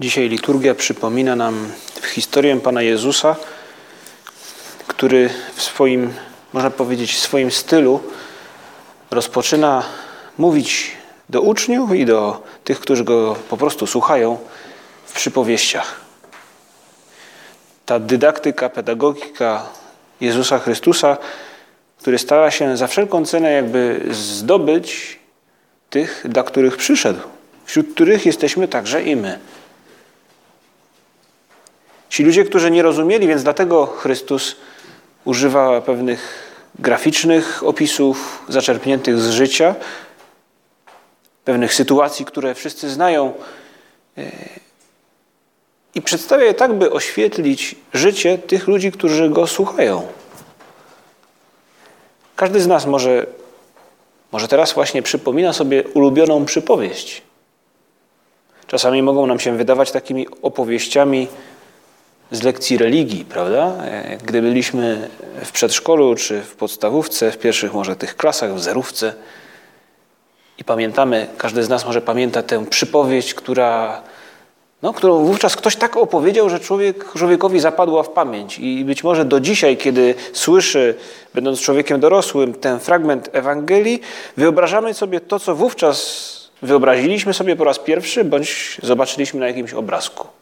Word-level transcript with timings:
Dzisiaj 0.00 0.28
liturgia 0.28 0.74
przypomina 0.74 1.36
nam 1.36 1.72
historię 2.14 2.60
Pana 2.60 2.82
Jezusa, 2.82 3.36
który 4.86 5.30
w 5.54 5.62
swoim, 5.62 6.12
można 6.52 6.70
powiedzieć, 6.70 7.14
w 7.14 7.18
swoim 7.18 7.50
stylu 7.50 8.00
rozpoczyna 9.10 9.82
mówić 10.38 10.92
do 11.28 11.40
uczniów 11.40 11.94
i 11.94 12.04
do 12.04 12.42
tych, 12.64 12.80
którzy 12.80 13.04
go 13.04 13.36
po 13.50 13.56
prostu 13.56 13.86
słuchają 13.86 14.38
w 15.06 15.12
przypowieściach. 15.12 16.00
Ta 17.86 17.98
dydaktyka, 17.98 18.68
pedagogika 18.68 19.66
Jezusa 20.20 20.58
Chrystusa, 20.58 21.16
który 22.00 22.18
stara 22.18 22.50
się 22.50 22.76
za 22.76 22.86
wszelką 22.86 23.24
cenę 23.24 23.52
jakby 23.52 24.00
zdobyć 24.10 25.18
tych, 25.90 26.24
dla 26.28 26.42
których 26.42 26.76
przyszedł, 26.76 27.20
wśród 27.64 27.94
których 27.94 28.26
jesteśmy 28.26 28.68
także 28.68 29.02
i 29.02 29.16
my. 29.16 29.38
Ci 32.08 32.24
ludzie, 32.24 32.44
którzy 32.44 32.70
nie 32.70 32.82
rozumieli, 32.82 33.28
więc 33.28 33.42
dlatego 33.42 33.86
Chrystus 33.86 34.56
używa 35.24 35.80
pewnych 35.80 36.48
graficznych 36.78 37.62
opisów 37.64 38.44
zaczerpniętych 38.48 39.20
z 39.20 39.30
życia, 39.30 39.74
pewnych 41.44 41.74
sytuacji, 41.74 42.24
które 42.24 42.54
wszyscy 42.54 42.90
znają 42.90 43.32
e, 44.18 44.30
i 45.94 46.02
przedstawia 46.02 46.44
je 46.44 46.54
tak, 46.54 46.72
by 46.74 46.90
oświetlić 46.90 47.74
życie 47.92 48.38
tych 48.38 48.68
ludzi, 48.68 48.92
którzy 48.92 49.28
go 49.28 49.46
słuchają. 49.46 50.06
Każdy 52.36 52.60
z 52.60 52.66
nas 52.66 52.86
może, 52.86 53.26
może 54.32 54.48
teraz 54.48 54.72
właśnie 54.72 55.02
przypomina 55.02 55.52
sobie 55.52 55.84
ulubioną 55.94 56.44
przypowieść. 56.44 57.22
Czasami 58.66 59.02
mogą 59.02 59.26
nam 59.26 59.40
się 59.40 59.56
wydawać 59.56 59.90
takimi 59.90 60.26
opowieściami 60.42 61.28
z 62.30 62.42
lekcji 62.42 62.78
religii, 62.78 63.24
prawda? 63.24 63.72
Gdy 64.24 64.42
byliśmy 64.42 65.08
w 65.44 65.52
przedszkolu 65.52 66.14
czy 66.14 66.42
w 66.42 66.56
podstawówce, 66.56 67.30
w 67.30 67.38
pierwszych 67.38 67.74
może 67.74 67.96
tych 67.96 68.16
klasach, 68.16 68.54
w 68.54 68.60
zerówce 68.60 69.14
i 70.58 70.64
pamiętamy, 70.64 71.26
każdy 71.38 71.62
z 71.62 71.68
nas 71.68 71.86
może 71.86 72.00
pamięta 72.00 72.42
tę 72.42 72.66
przypowieść, 72.66 73.34
która, 73.34 74.02
no, 74.82 74.92
którą 74.92 75.24
wówczas 75.24 75.56
ktoś 75.56 75.76
tak 75.76 75.96
opowiedział, 75.96 76.50
że 76.50 76.60
człowiek, 76.60 77.12
człowiekowi 77.12 77.60
zapadła 77.60 78.02
w 78.02 78.08
pamięć. 78.08 78.58
I 78.58 78.84
być 78.84 79.04
może 79.04 79.24
do 79.24 79.40
dzisiaj, 79.40 79.76
kiedy 79.76 80.14
słyszy, 80.32 80.94
będąc 81.34 81.60
człowiekiem 81.60 82.00
dorosłym, 82.00 82.54
ten 82.54 82.80
fragment 82.80 83.30
Ewangelii, 83.32 84.00
wyobrażamy 84.36 84.94
sobie 84.94 85.20
to, 85.20 85.38
co 85.38 85.54
wówczas 85.54 86.28
wyobraziliśmy 86.62 87.34
sobie 87.34 87.56
po 87.56 87.64
raz 87.64 87.78
pierwszy, 87.78 88.24
bądź 88.24 88.80
zobaczyliśmy 88.82 89.40
na 89.40 89.46
jakimś 89.46 89.72
obrazku 89.72 90.37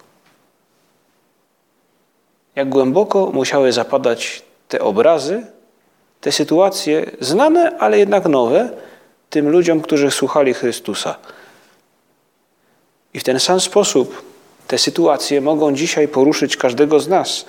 jak 2.56 2.68
głęboko 2.68 3.30
musiały 3.34 3.72
zapadać 3.72 4.42
te 4.68 4.80
obrazy, 4.80 5.46
te 6.20 6.32
sytuacje 6.32 7.10
znane, 7.20 7.76
ale 7.78 7.98
jednak 7.98 8.26
nowe 8.26 8.70
tym 9.30 9.48
ludziom, 9.48 9.80
którzy 9.80 10.10
słuchali 10.10 10.54
Chrystusa. 10.54 11.16
I 13.14 13.20
w 13.20 13.24
ten 13.24 13.40
sam 13.40 13.60
sposób 13.60 14.22
te 14.66 14.78
sytuacje 14.78 15.40
mogą 15.40 15.72
dzisiaj 15.72 16.08
poruszyć 16.08 16.56
każdego 16.56 17.00
z 17.00 17.08
nas. 17.08 17.44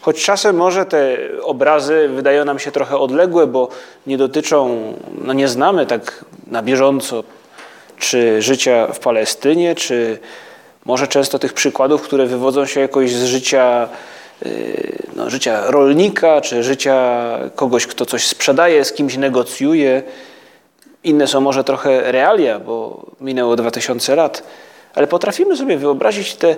Choć 0.00 0.24
czasem 0.24 0.56
może 0.56 0.86
te 0.86 1.16
obrazy 1.42 2.08
wydają 2.08 2.44
nam 2.44 2.58
się 2.58 2.72
trochę 2.72 2.98
odległe, 2.98 3.46
bo 3.46 3.68
nie 4.06 4.18
dotyczą, 4.18 4.82
no 5.24 5.32
nie 5.32 5.48
znamy 5.48 5.86
tak 5.86 6.24
na 6.46 6.62
bieżąco, 6.62 7.24
czy 7.98 8.42
życia 8.42 8.86
w 8.86 8.98
Palestynie, 8.98 9.74
czy 9.74 10.18
może 10.84 11.08
często 11.08 11.38
tych 11.38 11.52
przykładów, 11.52 12.02
które 12.02 12.26
wywodzą 12.26 12.66
się 12.66 12.80
jakoś 12.80 13.12
z 13.12 13.24
życia 13.24 13.88
no, 15.16 15.30
życia 15.30 15.70
rolnika, 15.70 16.40
czy 16.40 16.62
życia 16.62 17.38
kogoś, 17.54 17.86
kto 17.86 18.06
coś 18.06 18.26
sprzedaje, 18.26 18.84
z 18.84 18.92
kimś 18.92 19.16
negocjuje. 19.16 20.02
Inne 21.04 21.26
są 21.26 21.40
może 21.40 21.64
trochę 21.64 22.12
realia, 22.12 22.58
bo 22.58 23.06
minęło 23.20 23.56
2000 23.56 24.16
lat, 24.16 24.42
ale 24.94 25.06
potrafimy 25.06 25.56
sobie 25.56 25.76
wyobrazić 25.76 26.34
te 26.34 26.56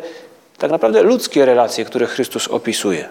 tak 0.58 0.70
naprawdę 0.70 1.02
ludzkie 1.02 1.46
relacje, 1.46 1.84
które 1.84 2.06
Chrystus 2.06 2.48
opisuje. 2.48 3.08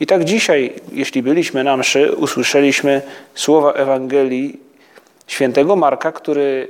I 0.00 0.06
tak 0.06 0.24
dzisiaj, 0.24 0.72
jeśli 0.92 1.22
byliśmy 1.22 1.64
na 1.64 1.76
mszy, 1.76 2.12
usłyszeliśmy 2.12 3.02
słowa 3.34 3.72
Ewangelii 3.72 4.60
świętego 5.26 5.76
Marka, 5.76 6.12
który, 6.12 6.68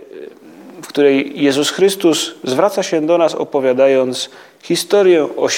w 0.82 0.87
której 0.87 1.43
Jezus 1.43 1.71
Chrystus 1.71 2.34
zwraca 2.44 2.82
się 2.82 3.06
do 3.06 3.19
nas 3.19 3.34
opowiadając 3.34 4.31
historię 4.64 5.28
o. 5.36 5.48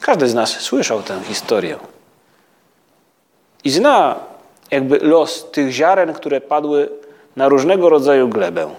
Każdy 0.00 0.28
z 0.28 0.34
nas 0.34 0.50
słyszał 0.60 1.02
tę 1.02 1.20
historię. 1.24 1.78
I 3.64 3.70
zna 3.70 4.16
jakby 4.70 4.98
los 4.98 5.50
tych 5.50 5.70
ziaren, 5.70 6.12
które 6.12 6.40
padły 6.40 6.90
na 7.36 7.48
różnego 7.48 7.88
rodzaju 7.88 8.28
glebę. 8.28 8.70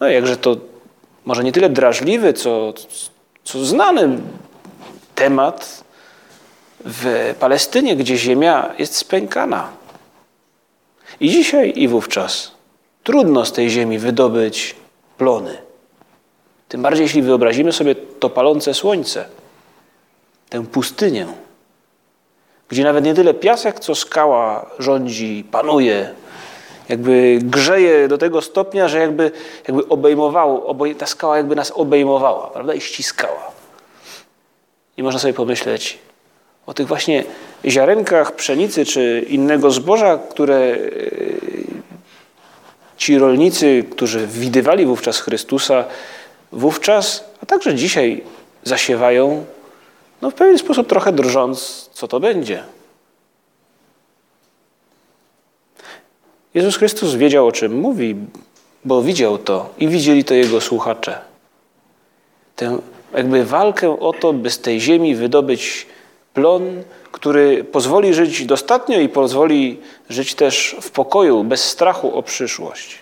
No 0.00 0.08
jakże 0.08 0.36
to 0.36 0.56
może 1.24 1.44
nie 1.44 1.52
tyle 1.52 1.70
drażliwy, 1.70 2.32
co, 2.32 2.72
co 3.44 3.64
znany 3.64 4.18
temat 5.14 5.84
w 6.84 7.34
Palestynie, 7.40 7.96
gdzie 7.96 8.16
ziemia 8.16 8.74
jest 8.78 8.96
spękana. 8.96 9.68
I 11.20 11.30
dzisiaj, 11.30 11.72
i 11.76 11.88
wówczas. 11.88 12.55
Trudno 13.06 13.44
z 13.44 13.52
tej 13.52 13.70
ziemi 13.70 13.98
wydobyć 13.98 14.74
plony. 15.18 15.58
Tym 16.68 16.82
bardziej, 16.82 17.02
jeśli 17.02 17.22
wyobrazimy 17.22 17.72
sobie 17.72 17.94
to 17.94 18.30
palące 18.30 18.74
słońce, 18.74 19.24
tę 20.48 20.66
pustynię, 20.66 21.26
gdzie 22.68 22.84
nawet 22.84 23.04
nie 23.04 23.14
tyle 23.14 23.34
piasek, 23.34 23.80
co 23.80 23.94
skała 23.94 24.70
rządzi, 24.78 25.44
panuje, 25.50 26.14
jakby 26.88 27.38
grzeje 27.42 28.08
do 28.08 28.18
tego 28.18 28.42
stopnia, 28.42 28.88
że 28.88 28.98
jakby, 28.98 29.30
jakby 29.68 29.88
obejmowało, 29.88 30.76
ta 30.98 31.06
skała 31.06 31.36
jakby 31.36 31.56
nas 31.56 31.72
obejmowała, 31.74 32.50
prawda, 32.50 32.74
i 32.74 32.80
ściskała. 32.80 33.50
I 34.96 35.02
można 35.02 35.20
sobie 35.20 35.34
pomyśleć 35.34 35.98
o 36.66 36.74
tych 36.74 36.86
właśnie 36.86 37.24
ziarenkach 37.64 38.32
pszenicy 38.32 38.84
czy 38.84 39.26
innego 39.28 39.70
zboża, 39.70 40.18
które 40.30 40.76
Ci 42.96 43.18
rolnicy, 43.18 43.84
którzy 43.90 44.26
widywali 44.26 44.86
wówczas 44.86 45.20
Chrystusa, 45.20 45.84
wówczas, 46.52 47.24
a 47.42 47.46
także 47.46 47.74
dzisiaj 47.74 48.24
zasiewają, 48.64 49.44
no 50.22 50.30
w 50.30 50.34
pewien 50.34 50.58
sposób 50.58 50.88
trochę 50.88 51.12
drżąc, 51.12 51.90
co 51.92 52.08
to 52.08 52.20
będzie. 52.20 52.62
Jezus 56.54 56.76
Chrystus 56.76 57.14
wiedział, 57.14 57.46
o 57.46 57.52
czym 57.52 57.80
mówi, 57.80 58.16
bo 58.84 59.02
widział 59.02 59.38
to 59.38 59.70
i 59.78 59.88
widzieli 59.88 60.24
to 60.24 60.34
Jego 60.34 60.60
słuchacze. 60.60 61.18
Tę 62.56 62.78
jakby 63.14 63.44
walkę 63.44 64.00
o 64.00 64.12
to, 64.12 64.32
by 64.32 64.50
z 64.50 64.58
tej 64.58 64.80
ziemi 64.80 65.14
wydobyć 65.14 65.86
plon, 66.36 66.82
który 67.12 67.64
pozwoli 67.64 68.14
żyć 68.14 68.46
dostatnio 68.46 69.00
i 69.00 69.08
pozwoli 69.08 69.80
żyć 70.08 70.34
też 70.34 70.76
w 70.80 70.90
pokoju, 70.90 71.44
bez 71.44 71.64
strachu 71.64 72.14
o 72.18 72.22
przyszłość. 72.22 72.98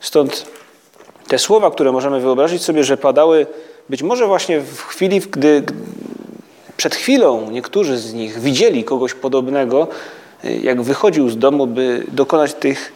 Stąd 0.00 0.46
te 1.28 1.38
słowa, 1.38 1.70
które 1.70 1.92
możemy 1.92 2.20
wyobrazić 2.20 2.62
sobie, 2.62 2.84
że 2.84 2.96
padały 2.96 3.46
być 3.88 4.02
może 4.02 4.26
właśnie 4.26 4.60
w 4.60 4.82
chwili, 4.82 5.20
gdy 5.20 5.62
przed 6.76 6.94
chwilą 6.94 7.50
niektórzy 7.50 7.98
z 7.98 8.14
nich 8.14 8.40
widzieli 8.40 8.84
kogoś 8.84 9.14
podobnego, 9.14 9.88
jak 10.62 10.82
wychodził 10.82 11.30
z 11.30 11.38
domu, 11.38 11.66
by 11.66 12.06
dokonać 12.08 12.54
tych, 12.54 12.92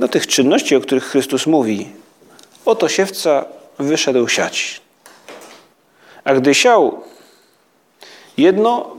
no, 0.00 0.08
tych 0.08 0.26
czynności, 0.26 0.76
o 0.76 0.80
których 0.80 1.04
Chrystus 1.04 1.46
mówi. 1.46 1.88
Oto 2.64 2.88
siewca 2.88 3.44
wyszedł 3.78 4.28
siać. 4.28 4.87
A 6.28 6.34
gdy 6.34 6.54
siał, 6.54 7.00
jedno 8.36 8.96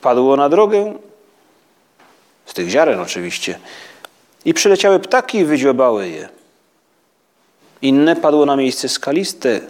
padło 0.00 0.36
na 0.36 0.48
drogę, 0.48 0.94
z 2.46 2.54
tych 2.54 2.68
ziaren 2.68 3.00
oczywiście. 3.00 3.58
I 4.44 4.54
przyleciały 4.54 5.00
ptaki 5.00 5.38
i 5.38 5.44
wydziobały 5.44 6.08
je. 6.08 6.28
Inne 7.82 8.16
padło 8.16 8.46
na 8.46 8.56
miejsce 8.56 8.88
skaliste, 8.88 9.60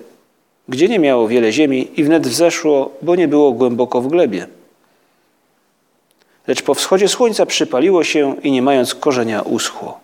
gdzie 0.68 0.88
nie 0.88 0.98
miało 0.98 1.28
wiele 1.28 1.52
ziemi 1.52 2.00
i 2.00 2.04
wnet 2.04 2.26
wzeszło, 2.26 2.90
bo 3.02 3.16
nie 3.16 3.28
było 3.28 3.52
głęboko 3.52 4.00
w 4.00 4.08
glebie. 4.08 4.46
Lecz 6.46 6.62
po 6.62 6.74
wschodzie 6.74 7.08
słońca 7.08 7.46
przypaliło 7.46 8.04
się 8.04 8.36
i 8.42 8.52
nie 8.52 8.62
mając 8.62 8.94
korzenia 8.94 9.42
uschło. 9.42 10.00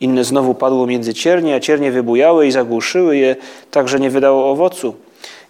Inne 0.00 0.24
znowu 0.24 0.54
padło 0.54 0.86
między 0.86 1.14
ciernie, 1.14 1.54
a 1.54 1.60
ciernie 1.60 1.92
wybujały 1.92 2.46
i 2.46 2.52
zagłuszyły 2.52 3.16
je, 3.16 3.36
tak 3.70 3.88
że 3.88 4.00
nie 4.00 4.10
wydało 4.10 4.50
owocu. 4.50 4.94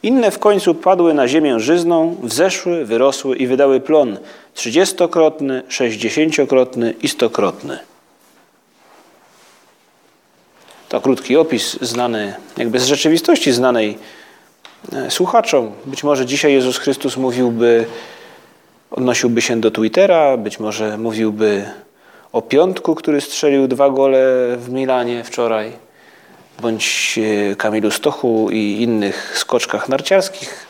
Inne 0.03 0.31
w 0.31 0.39
końcu 0.39 0.75
padły 0.75 1.15
na 1.15 1.29
ziemię 1.29 1.61
żyzną, 1.61 2.17
wzeszły, 2.23 2.85
wyrosły 2.85 3.37
i 3.37 3.47
wydały 3.47 3.81
plon 3.81 4.19
trzydziestokrotny, 4.55 5.63
sześćdziesięciokrotny 5.69 6.95
i 7.03 7.09
stokrotny. 7.09 7.79
To 10.89 11.01
krótki 11.01 11.37
opis 11.37 11.79
znany, 11.81 12.35
jakby 12.57 12.81
z 12.81 12.87
rzeczywistości 12.87 13.53
znanej 13.53 13.99
e, 14.93 15.11
słuchaczom. 15.11 15.73
Być 15.87 16.05
może 16.05 16.27
dzisiaj 16.27 16.53
Jezus 16.53 16.79
Chrystus 16.79 17.17
mówiłby, 17.17 17.87
odnosiłby 18.91 19.43
się 19.43 19.61
do 19.61 19.71
Twittera, 19.71 20.37
być 20.37 20.61
może 20.61 20.99
mówiłby 20.99 21.65
o 22.33 22.43
piątku, 22.43 22.95
który 22.95 23.21
strzelił 23.21 23.69
dwa 23.69 23.91
gole 23.91 24.21
w 24.57 24.69
Milanie 24.69 25.25
wczoraj, 25.25 25.73
bądź 26.63 27.19
e, 27.53 27.57
Kamilu 27.57 27.91
Stochu 27.91 28.51
i 28.51 28.83
innych 28.83 29.39
skoczkach 29.39 29.89
narciarskich. 29.89 30.67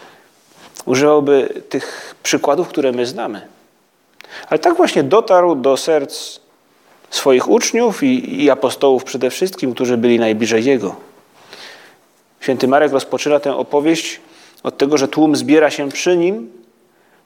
Używałby 0.85 1.63
tych 1.69 2.15
przykładów, 2.23 2.69
które 2.69 2.93
my 2.93 3.07
znamy. 3.07 3.41
Ale 4.49 4.59
tak 4.59 4.77
właśnie 4.77 5.03
dotarł 5.03 5.55
do 5.55 5.77
serc 5.77 6.41
swoich 7.11 7.49
uczniów 7.49 8.03
i, 8.03 8.45
i 8.45 8.51
apostołów 8.51 9.05
przede 9.05 9.31
wszystkim, 9.31 9.75
którzy 9.75 9.97
byli 9.97 10.19
najbliżej 10.19 10.65
Jego. 10.65 10.97
Święty 12.41 12.69
Marek 12.69 12.93
rozpoczyna 12.93 13.41
tę 13.41 13.57
opowieść 13.57 14.21
od 14.63 14.79
tego, 14.79 14.99
że 14.99 15.09
tłum 15.09 15.37
zbiera 15.37 15.71
się 15.71 15.89
przy 15.89 16.17
nim, 16.17 16.51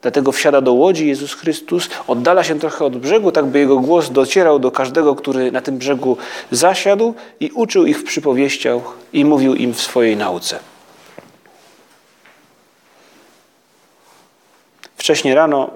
dlatego 0.03 0.31
wsiada 0.31 0.61
do 0.61 0.73
łodzi 0.73 1.07
Jezus 1.07 1.33
Chrystus, 1.33 1.89
oddala 2.07 2.43
się 2.43 2.59
trochę 2.59 2.85
od 2.85 2.97
brzegu, 2.97 3.31
tak 3.31 3.45
by 3.45 3.59
jego 3.59 3.79
głos 3.79 4.09
docierał 4.09 4.59
do 4.59 4.71
każdego, 4.71 5.15
który 5.15 5.51
na 5.51 5.61
tym 5.61 5.77
brzegu 5.77 6.17
zasiadł 6.51 7.13
i 7.39 7.51
uczył 7.51 7.85
ich 7.85 7.99
w 7.99 8.03
przypowieściach 8.03 8.81
i 9.13 9.25
mówił 9.25 9.55
im 9.55 9.73
w 9.73 9.81
swojej 9.81 10.17
nauce. 10.17 10.59
Wcześnie 14.97 15.35
rano 15.35 15.69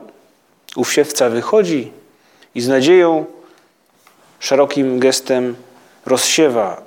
ów 0.75 0.93
siewca 0.93 1.29
wychodzi 1.29 1.91
i 2.55 2.61
z 2.61 2.67
nadzieją 2.67 3.25
szerokim 4.39 4.99
gestem 4.99 5.55
rozsiewa 6.05 6.81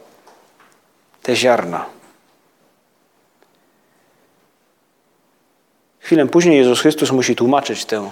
te 1.22 1.36
ziarna. 1.36 1.99
Chwilę 6.10 6.26
później 6.26 6.56
Jezus 6.58 6.80
Chrystus 6.80 7.12
musi 7.12 7.36
tłumaczyć 7.36 7.84
tę 7.84 8.10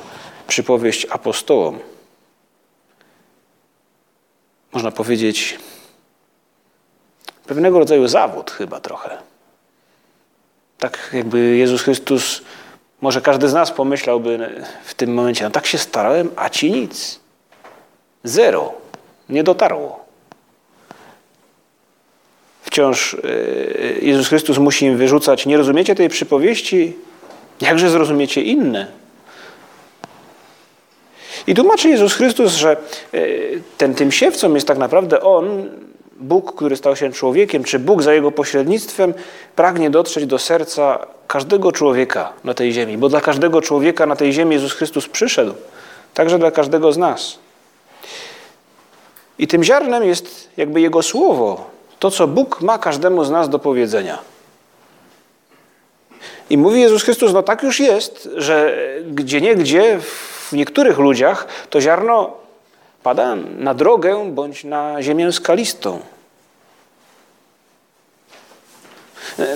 przypowieść 0.49 1.07
apostołom. 1.11 1.79
Można 4.73 4.91
powiedzieć, 4.91 5.59
pewnego 7.47 7.79
rodzaju 7.79 8.09
zawód 8.09 8.51
chyba 8.51 8.81
trochę. 8.81 9.19
Tak 10.79 11.11
jakby 11.13 11.57
Jezus 11.57 11.83
Chrystus, 11.83 12.43
może 13.01 13.21
każdy 13.21 13.49
z 13.49 13.53
nas 13.53 13.73
pomyślałby 13.73 14.65
w 14.85 14.95
tym 14.95 15.15
momencie, 15.15 15.45
no 15.45 15.51
tak 15.51 15.67
się 15.67 15.79
starałem, 15.79 16.31
a 16.37 16.49
ci 16.51 16.71
nic. 16.71 17.21
Zero 18.25 18.75
nie 19.29 19.45
dotarło. 19.45 20.05
Wciąż 22.63 23.15
e, 23.15 23.19
Jezus 24.01 24.29
Chrystus 24.29 24.59
musi 24.59 24.87
im 24.87 24.97
wyrzucać, 24.97 25.47
nie 25.47 25.57
rozumiecie 25.57 25.95
tej 25.95 26.09
przypowieści? 26.09 27.08
Jakże 27.61 27.91
zrozumiecie 27.91 28.43
inne? 28.43 28.87
I 31.47 31.55
tłumaczy 31.55 31.89
Jezus 31.89 32.15
Chrystus, 32.15 32.53
że 32.53 32.73
e, 32.73 33.19
ten 33.79 33.95
tym 33.95 34.13
siewcą 34.13 34.55
jest 34.55 34.67
tak 34.67 34.79
naprawdę 34.79 35.21
On, 35.21 35.69
Bóg, 36.21 36.55
który 36.55 36.77
stał 36.77 36.97
się 36.97 37.13
człowiekiem, 37.13 37.65
czy 37.65 37.79
Bóg 37.79 38.03
za 38.03 38.15
Jego 38.15 38.33
pośrednictwem 38.33 39.15
pragnie 39.57 39.91
dotrzeć 39.91 40.27
do 40.27 40.39
serca 40.39 41.07
każdego 41.27 41.73
człowieka 41.73 42.33
na 42.45 42.55
tej 42.55 42.73
ziemi, 42.73 42.99
bo 42.99 43.09
dla 43.09 43.21
każdego 43.21 43.63
człowieka 43.63 44.07
na 44.07 44.17
tej 44.17 44.33
ziemi 44.33 44.55
Jezus 44.55 44.73
Chrystus 44.73 45.09
przyszedł, 45.09 45.55
także 46.15 46.39
dla 46.39 46.51
każdego 46.51 46.93
z 46.93 46.97
nas. 46.97 47.39
I 49.39 49.47
tym 49.47 49.65
ziarnem 49.65 50.05
jest 50.05 50.49
jakby 50.57 50.81
Jego 50.81 51.03
słowo, 51.03 51.71
to 51.99 52.11
co 52.11 52.27
Bóg 52.27 52.61
ma 52.61 52.79
każdemu 52.79 53.25
z 53.25 53.31
nas 53.31 53.49
do 53.49 53.59
powiedzenia. 53.59 54.19
I 56.51 56.59
mówi 56.59 56.81
Jezus 56.81 57.03
Chrystus, 57.03 57.33
no 57.33 57.43
tak 57.43 57.63
już 57.63 57.81
jest, 57.81 58.29
że 58.37 58.77
gdzie 59.11 59.41
niegdzie 59.41 60.01
w 60.01 60.53
niektórych 60.53 60.99
ludziach 60.99 61.47
to 61.71 61.81
ziarno 61.81 62.35
pada 63.03 63.37
na 63.59 63.75
drogę 63.75 64.31
bądź 64.31 64.65
na 64.65 65.03
ziemię 65.03 65.33
skalistą. 65.33 66.01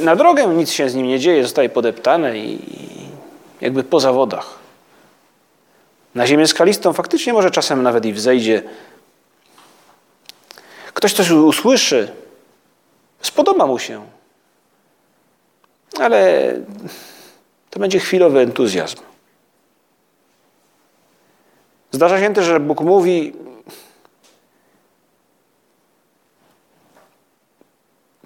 Na 0.01 0.17
drogę 0.17 0.47
nic 0.47 0.71
się 0.71 0.91
z 0.91 0.95
nim 0.95 1.07
nie 1.07 1.19
dzieje, 1.19 1.43
zostaje 1.43 1.69
podeptane 1.69 2.39
i 2.39 2.59
jakby 3.61 3.85
po 3.85 4.01
zawodach. 4.01 4.59
Na 6.15 6.27
ziemię 6.27 6.47
skalistą 6.47 6.93
faktycznie 6.93 7.33
może 7.33 7.51
czasem 7.51 7.83
nawet 7.83 8.05
i 8.05 8.13
wzejdzie 8.13 8.63
Ktoś 10.95 11.13
coś 11.13 11.31
usłyszy, 11.31 12.13
spodoba 13.23 13.67
mu 13.67 13.79
się, 13.79 14.07
ale 16.01 16.55
to 17.71 17.81
będzie 17.81 17.99
chwilowy 17.99 18.41
entuzjazm. 18.41 18.97
Zdarza 21.91 22.21
się 22.21 22.35
też, 22.35 22.45
że 22.45 22.61
Bóg 22.61 22.81
mówi, 22.81 23.33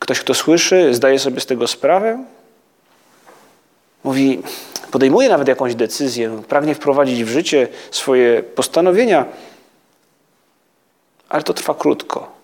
ktoś, 0.00 0.20
kto 0.20 0.34
słyszy, 0.34 0.94
zdaje 0.94 1.18
sobie 1.18 1.40
z 1.40 1.46
tego 1.46 1.66
sprawę, 1.66 2.24
mówi, 4.04 4.42
podejmuje 4.90 5.28
nawet 5.28 5.48
jakąś 5.48 5.74
decyzję, 5.74 6.42
pragnie 6.48 6.74
wprowadzić 6.74 7.24
w 7.24 7.28
życie 7.28 7.68
swoje 7.90 8.42
postanowienia, 8.42 9.24
ale 11.28 11.42
to 11.42 11.54
trwa 11.54 11.74
krótko 11.74 12.35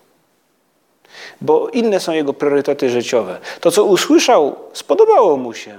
bo 1.41 1.69
inne 1.69 1.99
są 1.99 2.11
jego 2.11 2.33
priorytety 2.33 2.89
życiowe. 2.89 3.37
To, 3.59 3.71
co 3.71 3.83
usłyszał, 3.83 4.55
spodobało 4.73 5.37
mu 5.37 5.53
się. 5.53 5.77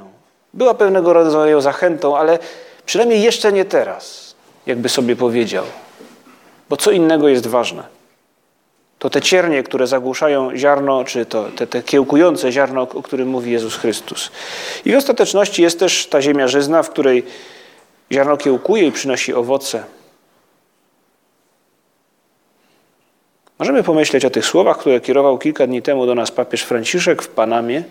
Była 0.55 0.75
pewnego 0.75 1.13
rodzaju 1.13 1.61
zachętą, 1.61 2.17
ale 2.17 2.39
przynajmniej 2.87 3.23
jeszcze 3.23 3.53
nie 3.53 3.65
teraz, 3.65 4.35
jakby 4.67 4.89
sobie 4.89 5.17
powiedział. 5.17 5.65
Bo 6.69 6.77
co 6.77 6.91
innego 6.91 7.29
jest 7.29 7.47
ważne. 7.47 7.83
To 8.99 9.11
te 9.11 9.23
ciernie, 9.23 9.63
które 9.63 9.87
zagłuszają 9.87 10.57
ziarno, 10.57 11.05
czy 11.05 11.27
to 11.27 11.45
te, 11.57 11.67
te 11.67 11.83
kiełkujące 11.83 12.53
ziarno, 12.53 12.83
o 12.83 13.03
którym 13.03 13.29
mówi 13.29 13.53
Jezus 13.53 13.77
Chrystus. 13.77 14.31
I 14.85 14.93
w 14.93 14.97
ostateczności 14.97 15.63
jest 15.63 15.79
też 15.79 16.07
ta 16.07 16.23
ziemia 16.23 16.49
żyzna, 16.49 16.83
w 16.83 16.91
której 16.91 17.25
ziarno 18.13 18.37
kiełkuje 18.37 18.87
i 18.87 18.93
przynosi 18.93 19.35
owoce. 19.35 19.85
Możemy 23.59 23.83
pomyśleć 23.83 24.25
o 24.25 24.31
tych 24.31 24.47
słowach, 24.47 24.79
które 24.79 25.01
kierował 25.01 25.39
kilka 25.39 25.67
dni 25.67 25.83
temu 25.83 26.07
do 26.07 26.15
nas 26.15 26.31
papież 26.31 26.63
Franciszek 26.63 27.23
w 27.23 27.29
Panamie, 27.29 27.83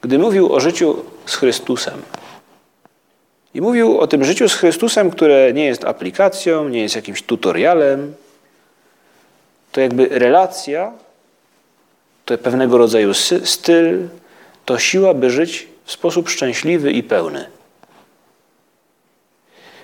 gdy 0.00 0.18
mówił 0.18 0.52
o 0.52 0.60
życiu 0.60 0.96
z 1.26 1.34
Chrystusem. 1.34 2.02
I 3.54 3.60
mówił 3.60 3.98
o 3.98 4.06
tym 4.06 4.24
życiu 4.24 4.48
z 4.48 4.54
Chrystusem, 4.54 5.10
które 5.10 5.52
nie 5.52 5.64
jest 5.64 5.84
aplikacją, 5.84 6.68
nie 6.68 6.82
jest 6.82 6.96
jakimś 6.96 7.22
tutorialem. 7.22 8.14
To 9.72 9.80
jakby 9.80 10.08
relacja, 10.10 10.92
to 12.24 12.38
pewnego 12.38 12.78
rodzaju 12.78 13.14
styl, 13.44 14.08
to 14.64 14.78
siła, 14.78 15.14
by 15.14 15.30
żyć 15.30 15.68
w 15.84 15.92
sposób 15.92 16.28
szczęśliwy 16.28 16.92
i 16.92 17.02
pełny. 17.02 17.46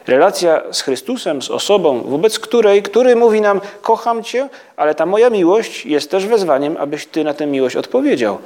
Relacja 0.09 0.63
z 0.73 0.81
Chrystusem, 0.81 1.43
z 1.43 1.51
osobą, 1.51 2.03
wobec 2.03 2.39
której, 2.39 2.83
który 2.83 3.17
mówi 3.17 3.41
nam: 3.41 3.61
Kocham 3.83 4.25
Cię, 4.25 4.49
ale 4.77 4.95
ta 4.95 5.07
moja 5.07 5.31
miłość 5.31 5.87
jest 5.87 6.11
też 6.11 6.27
wezwaniem, 6.27 6.77
abyś 6.77 7.07
Ty 7.07 7.25
na 7.25 7.35
tę 7.35 7.47
miłość 7.47 7.77
odpowiedział. 7.77 8.39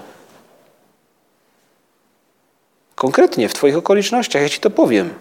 Konkretnie 2.95 3.49
w 3.49 3.54
Twoich 3.54 3.76
okolicznościach, 3.76 4.42
ja 4.42 4.49
Ci 4.49 4.61
to 4.61 4.71
powiem. 4.71 5.14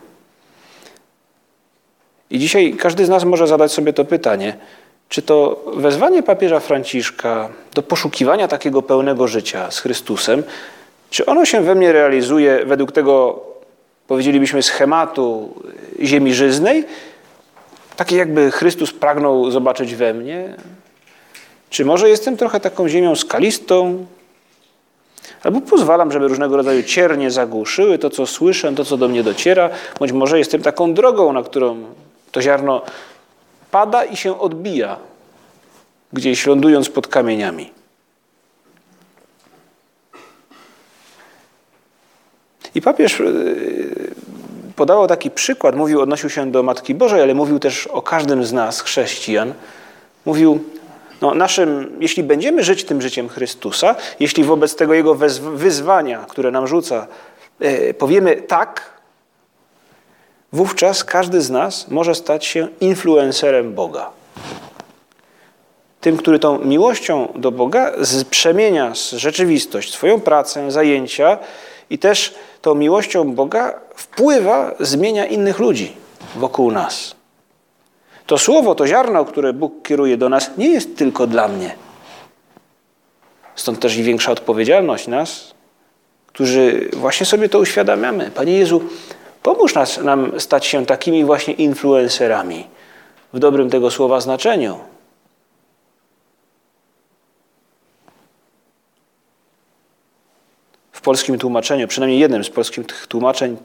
I 2.30 2.40
dzisiaj 2.40 2.74
każdy 2.74 3.06
z 3.06 3.10
nas 3.10 3.24
może 3.24 3.48
zadać 3.48 3.72
sobie 3.72 3.94
to 3.94 4.06
pytanie: 4.06 4.58
czy 5.10 5.22
to 5.22 5.64
wezwanie 5.74 6.24
papieża 6.24 6.60
Franciszka 6.60 7.50
do 7.74 7.84
poszukiwania 7.84 8.48
takiego 8.48 8.82
pełnego 8.82 9.28
życia 9.28 9.72
z 9.72 9.80
Chrystusem, 9.80 10.44
czy 11.10 11.26
ono 11.26 11.46
się 11.46 11.62
we 11.62 11.76
mnie 11.76 11.92
realizuje 11.92 12.66
według 12.66 12.92
tego 12.92 13.40
powiedzielibyśmy, 14.12 14.64
schematu, 14.64 15.56
ziemi 16.02 16.34
żyznej, 16.34 16.86
takie 17.96 18.16
jakby 18.16 18.52
Chrystus 18.52 18.94
pragnął 18.94 19.52
zobaczyć 19.52 19.96
we 19.96 20.14
mnie? 20.14 20.56
Czy 21.70 21.86
może 21.86 22.10
jestem 22.10 22.38
trochę 22.38 22.60
taką 22.60 22.90
ziemią 22.90 23.16
skalistą? 23.16 24.06
Albo 25.44 25.62
pozwalam, 25.62 26.12
żeby 26.12 26.28
różnego 26.28 26.58
rodzaju 26.58 26.84
ciernie 26.84 27.32
zagłuszyły 27.32 27.98
to, 27.98 28.10
co 28.10 28.26
słyszę, 28.26 28.76
to, 28.76 28.86
co 28.86 28.98
do 28.98 29.08
mnie 29.08 29.24
dociera, 29.24 29.70
bądź 30.00 30.12
może 30.12 30.40
jestem 30.40 30.62
taką 30.62 30.94
drogą, 30.94 31.34
na 31.34 31.44
którą 31.44 31.84
to 32.32 32.42
ziarno 32.42 32.82
pada 33.72 34.04
i 34.04 34.18
się 34.18 34.40
odbija, 34.40 34.98
gdzieś 36.14 36.46
lądując 36.46 36.90
pod 36.90 37.08
kamieniami. 37.08 37.81
I 42.76 42.82
papież 42.82 43.20
y, 43.20 44.16
podawał 44.76 45.08
taki 45.08 45.32
przykład, 45.32 45.76
mówił, 45.76 46.02
odnosił 46.02 46.30
się 46.30 46.52
do 46.52 46.64
Matki 46.64 46.96
Bożej, 46.96 47.22
ale 47.22 47.34
mówił 47.34 47.60
też 47.60 47.88
o 47.88 48.02
każdym 48.02 48.44
z 48.46 48.54
nas, 48.54 48.82
chrześcijan. 48.82 49.54
Mówił, 50.26 50.60
no 51.22 51.34
naszym, 51.36 51.98
jeśli 52.00 52.24
będziemy 52.24 52.64
żyć 52.64 52.84
tym 52.84 53.02
życiem 53.02 53.30
Chrystusa, 53.30 53.96
jeśli 54.20 54.44
wobec 54.44 54.76
tego 54.76 54.94
Jego 54.94 55.16
wyzwania, 55.56 56.26
które 56.30 56.52
nam 56.52 56.68
rzuca, 56.68 57.08
y, 57.62 57.94
powiemy 57.94 58.36
tak, 58.36 58.92
wówczas 60.54 61.04
każdy 61.04 61.42
z 61.42 61.50
nas 61.50 61.88
może 61.88 62.16
stać 62.16 62.46
się 62.46 62.68
influencerem 62.82 63.74
Boga. 63.74 64.10
Tym, 66.02 66.18
który 66.18 66.40
tą 66.40 66.60
miłością 66.60 67.34
do 67.36 67.52
Boga 67.52 67.92
przemienia 68.30 68.94
rzeczywistość, 69.12 69.94
swoją 69.94 70.22
pracę, 70.22 70.72
zajęcia 70.72 71.38
i 71.92 71.98
też 71.98 72.34
tą 72.62 72.76
miłością 72.76 73.34
Boga 73.34 73.80
wpływa, 73.96 74.76
zmienia 74.80 75.26
innych 75.26 75.60
ludzi 75.60 75.94
wokół 76.36 76.72
nas. 76.72 77.16
To 78.26 78.38
słowo, 78.38 78.76
to 78.76 78.88
ziarno, 78.88 79.26
które 79.26 79.54
Bóg 79.54 79.74
kieruje 79.84 80.18
do 80.18 80.30
nas, 80.30 80.52
nie 80.58 80.70
jest 80.70 80.98
tylko 80.98 81.28
dla 81.28 81.48
mnie. 81.48 81.76
Stąd 83.56 83.80
też 83.80 83.98
i 83.98 84.04
większa 84.04 84.32
odpowiedzialność 84.32 85.08
nas, 85.08 85.54
którzy 86.28 86.90
właśnie 86.94 87.26
sobie 87.26 87.50
to 87.50 87.60
uświadamiamy. 87.60 88.32
Panie 88.36 88.54
Jezu, 88.54 88.82
pomóż 89.44 89.76
nas, 89.76 89.98
nam 89.98 90.40
stać 90.40 90.66
się 90.66 90.86
takimi 90.86 91.26
właśnie 91.26 91.54
influencerami 91.54 92.68
w 93.34 93.40
dobrym 93.40 93.70
tego 93.70 93.92
słowa 93.92 94.22
znaczeniu. 94.22 94.80
W 101.02 101.04
polskim 101.04 101.38
tłumaczeniu, 101.38 101.88
przynajmniej 101.88 102.20
jednym 102.20 102.44
z 102.44 102.50
polskich 102.50 103.08
tłumaczeń, 103.08 103.58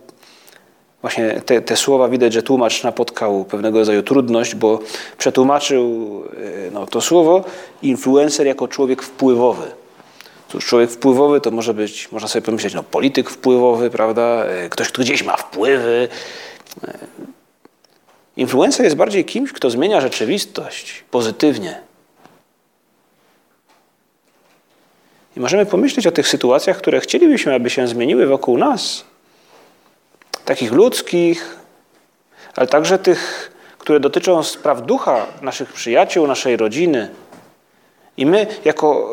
właśnie 1.03 1.41
te, 1.47 1.61
te, 1.61 1.77
słowa 1.77 2.09
widać, 2.09 2.33
że 2.33 2.43
tłumacz 2.43 2.83
napotkał 2.83 3.45
pewnego 3.45 3.79
rodzaju 3.79 4.03
trudność, 4.03 4.55
bo 4.55 4.79
przetłumaczył 5.19 6.23
e, 6.67 6.71
no, 6.71 6.87
to 6.87 7.01
słowo 7.01 7.45
influencer 7.83 8.47
jako 8.47 8.69
człowiek 8.69 9.03
wpływowy. 9.03 9.67
Cóż, 10.49 10.67
człowiek 10.67 10.91
wpływowy 10.91 11.41
to 11.41 11.51
może 11.51 11.75
być, 11.75 12.13
można 12.13 12.29
sobie 12.29 12.43
pomyśleć, 12.43 12.75
no, 12.75 12.83
polityk 12.83 13.31
wpływowy, 13.31 13.91
prawda? 13.91 14.45
E, 14.45 14.69
ktoś, 14.69 14.89
kto 14.89 15.03
gdzieś 15.03 15.25
ma 15.25 15.37
wpływy. 15.37 16.09
E, 16.89 16.99
influencer 18.37 18.85
jest 18.85 18.97
bardziej 18.97 19.25
kimś, 19.25 19.53
kto 19.53 19.71
zmienia 19.71 20.01
rzeczywistość 20.01 21.05
pozytywnie. 21.11 21.81
I 25.37 25.41
możemy 25.41 25.67
pomyśleć 25.67 26.07
o 26.07 26.13
tych 26.13 26.29
sytuacjach, 26.29 26.77
które 26.77 27.01
chcielibyśmy, 27.01 27.55
aby 27.55 27.71
się 27.71 27.89
zmieniły 27.89 28.27
wokół 28.27 28.59
nas. 28.59 29.05
Takich 30.45 30.73
ludzkich, 30.73 31.57
ale 32.57 32.67
także 32.67 32.99
tych, 32.99 33.53
które 33.79 34.01
dotyczą 34.01 34.43
spraw 34.43 34.83
ducha 34.83 35.27
naszych 35.43 35.73
przyjaciół, 35.73 36.27
naszej 36.27 36.57
rodziny. 36.57 37.11
I 38.17 38.27
my, 38.27 38.47
jako 38.65 39.11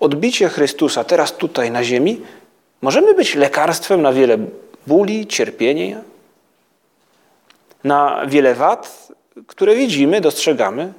odbicie 0.00 0.48
Chrystusa 0.48 1.04
teraz 1.04 1.32
tutaj 1.32 1.70
na 1.70 1.84
ziemi, 1.84 2.20
możemy 2.82 3.14
być 3.14 3.34
lekarstwem 3.34 4.02
na 4.02 4.12
wiele 4.12 4.38
bóli, 4.86 5.26
cierpienia, 5.26 6.00
na 7.84 8.26
wiele 8.26 8.54
wad, 8.54 9.08
które 9.46 9.74
widzimy, 9.76 10.20
dostrzegamy, 10.20 10.92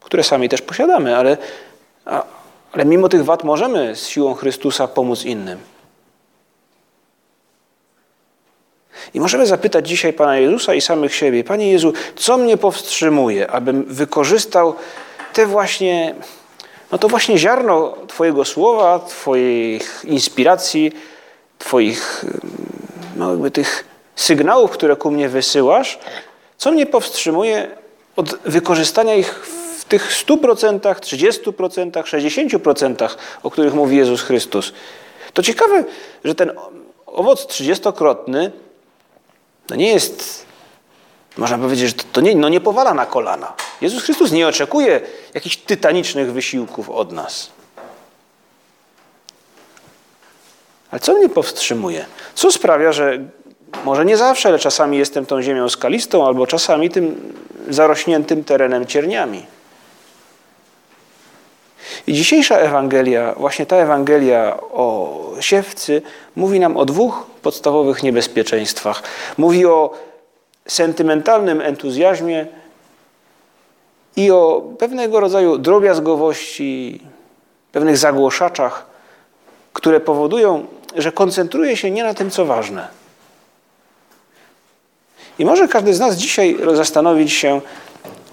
które 0.00 0.24
sami 0.24 0.48
też 0.48 0.62
posiadamy, 0.62 1.16
ale 1.16 1.36
ale 2.72 2.84
mimo 2.84 3.08
tych 3.08 3.24
wad 3.24 3.44
możemy 3.44 3.96
z 3.96 4.08
siłą 4.08 4.34
Chrystusa 4.34 4.88
pomóc 4.88 5.24
innym. 5.24 5.58
I 9.14 9.20
możemy 9.20 9.46
zapytać 9.46 9.88
dzisiaj 9.88 10.12
Pana 10.12 10.36
Jezusa 10.38 10.74
i 10.74 10.80
samych 10.80 11.14
siebie: 11.14 11.44
Panie 11.44 11.72
Jezu, 11.72 11.92
co 12.16 12.36
mnie 12.36 12.56
powstrzymuje, 12.56 13.50
abym 13.50 13.84
wykorzystał 13.84 14.74
te 15.32 15.46
właśnie, 15.46 16.14
no 16.92 16.98
to 16.98 17.08
właśnie 17.08 17.38
ziarno 17.38 17.94
Twojego 18.08 18.44
słowa, 18.44 18.98
Twoich 18.98 20.02
inspiracji, 20.04 20.92
Twoich, 21.58 22.24
no 23.16 23.30
jakby 23.30 23.50
tych 23.50 23.84
sygnałów, 24.16 24.70
które 24.70 24.96
ku 24.96 25.10
mnie 25.10 25.28
wysyłasz, 25.28 25.98
co 26.56 26.72
mnie 26.72 26.86
powstrzymuje 26.86 27.70
od 28.16 28.38
wykorzystania 28.44 29.14
ich 29.14 29.46
w 29.46 29.61
tych 29.92 30.12
100%, 30.26 30.80
30%, 30.80 31.90
60%, 31.90 33.08
o 33.42 33.50
których 33.50 33.74
mówi 33.74 33.96
Jezus 33.96 34.22
Chrystus. 34.22 34.72
To 35.32 35.42
ciekawe, 35.42 35.84
że 36.24 36.34
ten 36.34 36.52
owoc 37.06 37.46
trzydziestokrotny 37.46 38.52
no 39.70 39.76
nie 39.76 39.92
jest, 39.92 40.46
można 41.36 41.58
powiedzieć, 41.58 41.88
że 41.88 42.04
to 42.12 42.20
nie, 42.20 42.34
no 42.34 42.48
nie 42.48 42.60
powala 42.60 42.94
na 42.94 43.06
kolana. 43.06 43.52
Jezus 43.80 44.02
Chrystus 44.02 44.32
nie 44.32 44.48
oczekuje 44.48 45.00
jakichś 45.34 45.56
tytanicznych 45.56 46.32
wysiłków 46.32 46.90
od 46.90 47.12
nas. 47.12 47.50
Ale 50.90 51.00
co 51.00 51.14
mnie 51.14 51.28
powstrzymuje? 51.28 52.06
Co 52.34 52.52
sprawia, 52.52 52.92
że 52.92 53.18
może 53.84 54.04
nie 54.04 54.16
zawsze, 54.16 54.48
ale 54.48 54.58
czasami 54.58 54.98
jestem 54.98 55.26
tą 55.26 55.42
ziemią 55.42 55.68
skalistą, 55.68 56.26
albo 56.26 56.46
czasami 56.46 56.90
tym 56.90 57.34
zarośniętym 57.68 58.44
terenem 58.44 58.86
cierniami? 58.86 59.46
I 62.06 62.12
dzisiejsza 62.12 62.56
Ewangelia, 62.56 63.34
właśnie 63.36 63.66
ta 63.66 63.76
Ewangelia 63.76 64.56
o 64.60 65.18
siewcy, 65.40 66.02
mówi 66.36 66.60
nam 66.60 66.76
o 66.76 66.84
dwóch 66.84 67.26
podstawowych 67.42 68.02
niebezpieczeństwach. 68.02 69.02
Mówi 69.38 69.66
o 69.66 69.94
sentymentalnym 70.68 71.60
entuzjazmie 71.60 72.46
i 74.16 74.30
o 74.30 74.62
pewnego 74.78 75.20
rodzaju 75.20 75.58
drobiazgowości, 75.58 77.00
pewnych 77.72 77.96
zagłoszaczach, 77.96 78.86
które 79.72 80.00
powodują, 80.00 80.66
że 80.96 81.12
koncentruje 81.12 81.76
się 81.76 81.90
nie 81.90 82.04
na 82.04 82.14
tym, 82.14 82.30
co 82.30 82.44
ważne. 82.44 82.88
I 85.38 85.44
może 85.44 85.68
każdy 85.68 85.94
z 85.94 86.00
nas 86.00 86.16
dzisiaj 86.16 86.56
zastanowić 86.74 87.32
się, 87.32 87.60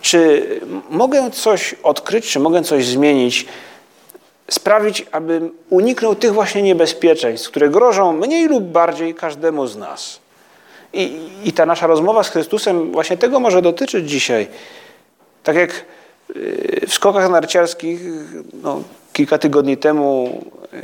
czy 0.01 0.45
mogę 0.89 1.31
coś 1.31 1.75
odkryć, 1.83 2.31
czy 2.31 2.39
mogę 2.39 2.63
coś 2.63 2.85
zmienić, 2.85 3.45
sprawić, 4.49 5.05
abym 5.11 5.51
uniknął 5.69 6.15
tych 6.15 6.33
właśnie 6.33 6.61
niebezpieczeństw, 6.61 7.49
które 7.49 7.69
grożą 7.69 8.13
mniej 8.13 8.47
lub 8.47 8.63
bardziej 8.63 9.15
każdemu 9.15 9.67
z 9.67 9.77
nas. 9.77 10.19
I, 10.93 11.19
I 11.43 11.53
ta 11.53 11.65
nasza 11.65 11.87
rozmowa 11.87 12.23
z 12.23 12.29
Chrystusem 12.29 12.91
właśnie 12.91 13.17
tego 13.17 13.39
może 13.39 13.61
dotyczyć 13.61 14.09
dzisiaj. 14.09 14.47
Tak 15.43 15.55
jak 15.55 15.85
y, 16.35 16.85
w 16.87 16.93
skokach 16.93 17.29
narciarskich 17.29 18.01
no, 18.63 18.83
kilka 19.13 19.37
tygodni 19.37 19.77
temu, 19.77 20.39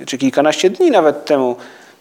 czy 0.05 0.17
kilkanaście 0.17 0.69
dni 0.69 0.91
nawet 0.91 1.25
temu, 1.25 1.55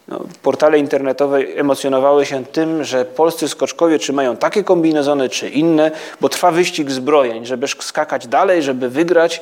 no, 0.07 0.19
portale 0.41 0.79
internetowe 0.79 1.37
emocjonowały 1.37 2.25
się 2.25 2.45
tym, 2.45 2.83
że 2.83 3.05
polscy 3.05 3.47
skoczkowie 3.47 3.99
czy 3.99 4.13
mają 4.13 4.37
takie 4.37 4.63
kombinezony, 4.63 5.29
czy 5.29 5.49
inne, 5.49 5.91
bo 6.21 6.29
trwa 6.29 6.51
wyścig 6.51 6.91
zbrojeń, 6.91 7.45
żeby 7.45 7.67
skakać 7.67 8.27
dalej, 8.27 8.63
żeby 8.63 8.89
wygrać. 8.89 9.41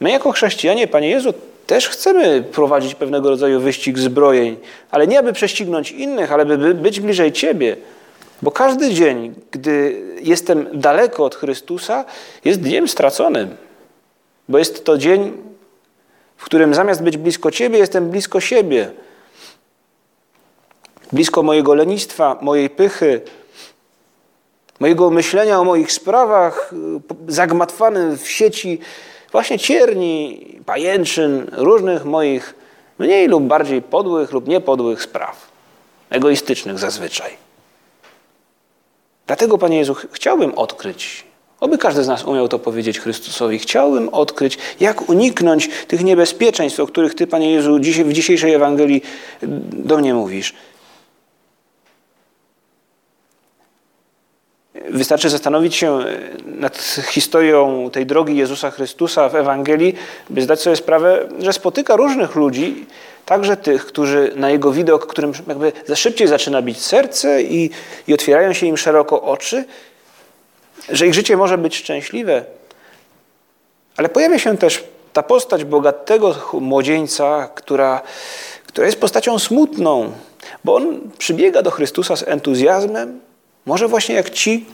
My 0.00 0.10
jako 0.10 0.32
chrześcijanie, 0.32 0.86
Panie 0.86 1.08
Jezu, 1.10 1.34
też 1.66 1.88
chcemy 1.88 2.42
prowadzić 2.52 2.94
pewnego 2.94 3.30
rodzaju 3.30 3.60
wyścig 3.60 3.98
zbrojeń, 3.98 4.56
ale 4.90 5.06
nie 5.06 5.18
aby 5.18 5.32
prześcignąć 5.32 5.92
innych, 5.92 6.32
ale 6.32 6.46
by 6.46 6.74
być 6.74 7.00
bliżej 7.00 7.32
Ciebie. 7.32 7.76
Bo 8.42 8.50
każdy 8.50 8.94
dzień, 8.94 9.34
gdy 9.50 10.02
jestem 10.22 10.66
daleko 10.72 11.24
od 11.24 11.34
Chrystusa, 11.34 12.04
jest 12.44 12.60
dniem 12.60 12.88
straconym. 12.88 13.56
Bo 14.48 14.58
jest 14.58 14.84
to 14.84 14.98
dzień, 14.98 15.32
w 16.36 16.44
którym 16.44 16.74
zamiast 16.74 17.02
być 17.02 17.16
blisko 17.16 17.50
Ciebie, 17.50 17.78
jestem 17.78 18.10
blisko 18.10 18.40
siebie 18.40 18.90
blisko 21.12 21.42
mojego 21.42 21.74
lenistwa, 21.74 22.38
mojej 22.40 22.70
pychy, 22.70 23.20
mojego 24.80 25.10
myślenia 25.10 25.60
o 25.60 25.64
moich 25.64 25.92
sprawach, 25.92 26.74
zagmatwanym 27.28 28.18
w 28.18 28.28
sieci 28.28 28.78
właśnie 29.32 29.58
cierni, 29.58 30.46
pajęczyn, 30.66 31.46
różnych 31.52 32.04
moich 32.04 32.54
mniej 32.98 33.28
lub 33.28 33.44
bardziej 33.44 33.82
podłych 33.82 34.32
lub 34.32 34.48
niepodłych 34.48 35.02
spraw, 35.02 35.46
egoistycznych 36.10 36.78
zazwyczaj. 36.78 37.30
Dlatego, 39.26 39.58
Panie 39.58 39.78
Jezu, 39.78 39.96
chciałbym 40.12 40.54
odkryć, 40.54 41.24
oby 41.60 41.78
każdy 41.78 42.04
z 42.04 42.08
nas 42.08 42.24
umiał 42.24 42.48
to 42.48 42.58
powiedzieć 42.58 43.00
Chrystusowi, 43.00 43.58
chciałbym 43.58 44.08
odkryć, 44.08 44.58
jak 44.80 45.08
uniknąć 45.08 45.70
tych 45.88 46.04
niebezpieczeństw, 46.04 46.80
o 46.80 46.86
których 46.86 47.14
Ty, 47.14 47.26
Panie 47.26 47.52
Jezu, 47.52 47.78
w 48.04 48.12
dzisiejszej 48.12 48.54
Ewangelii 48.54 49.02
do 49.72 49.98
mnie 49.98 50.14
mówisz. 50.14 50.54
Wystarczy 54.90 55.30
zastanowić 55.30 55.76
się 55.76 55.98
nad 56.46 56.78
historią 57.08 57.90
tej 57.90 58.06
drogi 58.06 58.36
Jezusa 58.36 58.70
Chrystusa 58.70 59.28
w 59.28 59.34
Ewangelii, 59.34 59.94
by 60.30 60.42
zdać 60.42 60.60
sobie 60.60 60.76
sprawę, 60.76 61.28
że 61.38 61.52
spotyka 61.52 61.96
różnych 61.96 62.34
ludzi, 62.34 62.86
także 63.26 63.56
tych, 63.56 63.86
którzy 63.86 64.32
na 64.36 64.50
Jego 64.50 64.72
widok, 64.72 65.06
którym 65.06 65.32
jakby 65.48 65.72
za 65.86 65.96
szybciej 65.96 66.28
zaczyna 66.28 66.62
bić 66.62 66.80
serce 66.80 67.42
i, 67.42 67.70
i 68.08 68.14
otwierają 68.14 68.52
się 68.52 68.66
im 68.66 68.76
szeroko 68.76 69.22
oczy, 69.22 69.64
że 70.88 71.06
ich 71.06 71.14
życie 71.14 71.36
może 71.36 71.58
być 71.58 71.76
szczęśliwe. 71.76 72.44
Ale 73.96 74.08
pojawia 74.08 74.38
się 74.38 74.58
też 74.58 74.84
ta 75.12 75.22
postać 75.22 75.64
bogatego 75.64 76.34
młodzieńca, 76.52 77.48
która, 77.54 78.02
która 78.66 78.86
jest 78.86 79.00
postacią 79.00 79.38
smutną, 79.38 80.12
bo 80.64 80.74
on 80.74 81.00
przybiega 81.18 81.62
do 81.62 81.70
Chrystusa 81.70 82.16
z 82.16 82.28
entuzjazmem, 82.28 83.20
może 83.68 83.88
właśnie 83.88 84.14
jak 84.14 84.30
ci, 84.30 84.66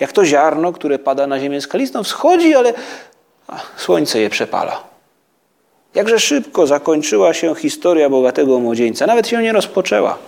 jak 0.00 0.12
to 0.12 0.24
ziarno, 0.24 0.72
które 0.72 0.98
pada 0.98 1.26
na 1.26 1.40
ziemię 1.40 1.60
skalistą, 1.60 2.04
wschodzi, 2.04 2.54
ale 2.54 2.74
słońce 3.76 4.20
je 4.20 4.30
przepala. 4.30 4.84
Jakże 5.94 6.20
szybko 6.20 6.66
zakończyła 6.66 7.34
się 7.34 7.54
historia 7.54 8.10
bogatego 8.10 8.60
młodzieńca, 8.60 9.06
nawet 9.06 9.28
się 9.28 9.42
nie 9.42 9.52
rozpoczęła. 9.52 10.18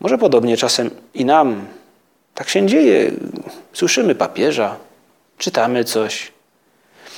Może 0.00 0.18
podobnie 0.18 0.56
czasem 0.56 0.90
i 1.14 1.24
nam 1.24 1.66
tak 2.34 2.48
się 2.48 2.66
dzieje. 2.66 3.10
Słyszymy 3.72 4.14
papieża, 4.14 4.76
czytamy 5.38 5.84
coś. 5.84 6.32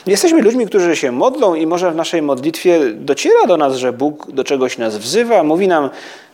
Jesteśmy 0.06 0.42
ludźmi, 0.42 0.66
którzy 0.66 0.97
się 0.97 1.12
modlą 1.12 1.54
i 1.54 1.66
może 1.66 1.92
w 1.92 1.97
naszej 1.97 2.23
modlitwie 2.23 2.80
dociera 2.94 3.47
do 3.47 3.56
nas, 3.56 3.76
że 3.76 3.92
Bóg 3.92 4.32
do 4.32 4.44
czegoś 4.44 4.78
nas 4.78 4.99
wzywa, 4.99 5.42
mówi 5.42 5.68
nam, 5.68 5.90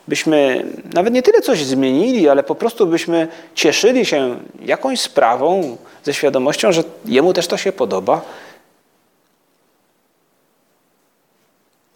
byśmy 0.09 0.65
nawet 0.95 1.15
nie 1.15 1.23
tyle 1.23 1.41
coś 1.41 1.65
zmienili, 1.65 2.29
ale 2.29 2.43
po 2.43 2.55
prostu 2.55 2.87
byśmy 2.87 3.29
cieszyli 3.55 4.07
się 4.07 4.41
jakąś 4.61 5.01
sprawą 5.01 5.77
ze 6.05 6.15
świadomością, 6.15 6.73
że 6.73 6.85
Jemu 7.05 7.33
też 7.33 7.47
to 7.47 7.57
się 7.57 7.73
podoba. 7.73 8.21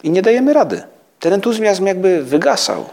I 0.03 0.09
nie 0.09 0.21
dajemy 0.21 0.53
rady. 0.53 0.83
Ten 1.19 1.33
entuzjazm 1.33 1.85
jakby 1.85 2.23
wygasał. 2.23 2.89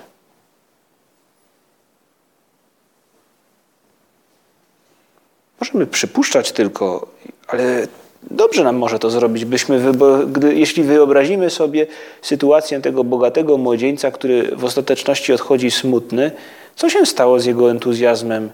Możemy 5.61 5.87
przypuszczać 5.87 6.53
tylko, 6.53 7.09
ale 7.49 7.87
dobrze 8.23 8.65
nam 8.65 8.77
może 8.77 8.99
to 8.99 9.11
zrobić, 9.11 9.45
byśmy, 9.45 9.93
gdy, 10.27 10.55
jeśli 10.55 10.83
wyobrazimy 10.83 11.51
sobie 11.51 11.87
sytuację 12.23 12.81
tego 12.81 13.05
bogatego 13.05 13.59
młodzieńca, 13.59 14.11
który 14.11 14.57
w 14.57 14.65
ostateczności 14.65 15.33
odchodzi 15.33 15.71
smutny, 15.71 16.31
co 16.77 16.91
się 16.91 17.07
stało 17.07 17.41
z 17.41 17.45
jego 17.45 17.71
entuzjazmem? 17.71 18.51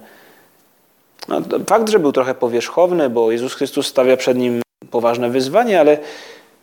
No, 1.28 1.40
fakt, 1.66 1.88
że 1.88 1.99
był 1.99 2.12
trochę 2.12 2.35
powierzchowny, 2.35 3.11
bo 3.11 3.32
Jezus 3.32 3.54
Chrystus 3.54 3.87
stawia 3.87 4.16
przed 4.16 4.38
nim 4.38 4.62
poważne 4.90 5.30
wyzwanie, 5.30 5.80
ale 5.80 5.99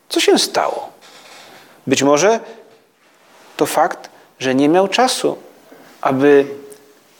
co 0.09 0.19
się 0.19 0.39
stało? 0.39 0.89
Być 1.87 2.03
może 2.03 2.39
to 3.57 3.65
fakt, 3.65 4.09
że 4.39 4.55
nie 4.55 4.69
miał 4.69 4.87
czasu, 4.87 5.37
aby 6.01 6.45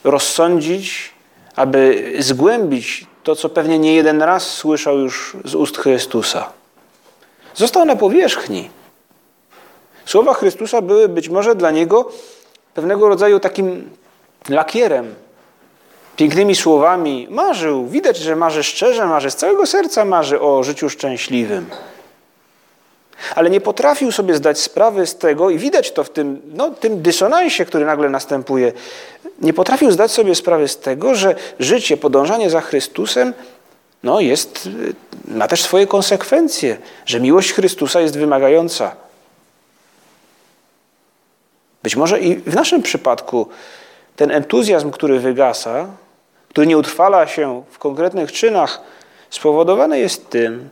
rozsądzić, 0.04 1.12
aby 1.56 2.14
zgłębić 2.20 3.08
to, 3.24 3.36
co 3.36 3.50
pewnie 3.50 3.80
nie 3.80 3.94
jeden 3.94 4.22
raz 4.22 4.48
słyszał 4.48 5.00
już 5.00 5.38
z 5.46 5.56
ust 5.56 5.78
Chrystusa. 5.78 6.50
Został 7.56 7.86
na 7.86 7.96
powierzchni. 7.96 8.70
Słowa 10.06 10.34
Chrystusa 10.34 10.82
były 10.82 11.10
być 11.10 11.30
może 11.30 11.56
dla 11.56 11.72
niego 11.72 12.12
pewnego 12.74 13.10
rodzaju 13.10 13.40
takim 13.40 13.90
lakierem, 14.50 15.16
pięknymi 16.16 16.56
słowami. 16.56 17.28
Marzył, 17.30 17.88
widać, 17.88 18.18
że 18.18 18.36
marzy 18.36 18.64
szczerze, 18.64 19.08
marzy 19.08 19.32
z 19.32 19.36
całego 19.36 19.66
serca, 19.66 20.06
marzy 20.06 20.42
o 20.42 20.64
życiu 20.64 20.90
szczęśliwym. 20.90 21.66
Ale 23.36 23.50
nie 23.50 23.62
potrafił 23.62 24.12
sobie 24.12 24.36
zdać 24.36 24.60
sprawy 24.60 25.08
z 25.08 25.16
tego, 25.16 25.50
i 25.50 25.58
widać 25.58 25.92
to 25.92 26.04
w 26.04 26.10
tym, 26.10 26.42
no, 26.54 26.72
tym 26.72 27.02
dysonansie, 27.02 27.66
który 27.66 27.86
nagle 27.86 28.10
następuje. 28.10 28.72
Nie 29.42 29.54
potrafił 29.54 29.92
zdać 29.92 30.12
sobie 30.12 30.36
sprawy 30.36 30.68
z 30.68 30.78
tego, 30.78 31.16
że 31.16 31.36
życie, 31.60 31.98
podążanie 31.98 32.50
za 32.50 32.62
Chrystusem 32.62 33.34
no, 34.04 34.20
jest, 34.20 34.70
ma 35.28 35.48
też 35.48 35.62
swoje 35.62 35.88
konsekwencje, 35.88 36.78
że 37.06 37.20
miłość 37.20 37.54
Chrystusa 37.54 38.02
jest 38.02 38.18
wymagająca. 38.18 38.96
Być 41.84 41.96
może 41.96 42.20
i 42.20 42.36
w 42.36 42.56
naszym 42.56 42.82
przypadku 42.82 43.48
ten 44.16 44.32
entuzjazm, 44.32 44.92
który 44.92 45.20
wygasa, 45.20 45.88
który 46.50 46.68
nie 46.68 46.78
utrwala 46.78 47.28
się 47.28 47.64
w 47.72 47.80
konkretnych 47.80 48.32
czynach, 48.32 48.82
spowodowany 49.30 50.00
jest 50.00 50.30
tym, 50.30 50.70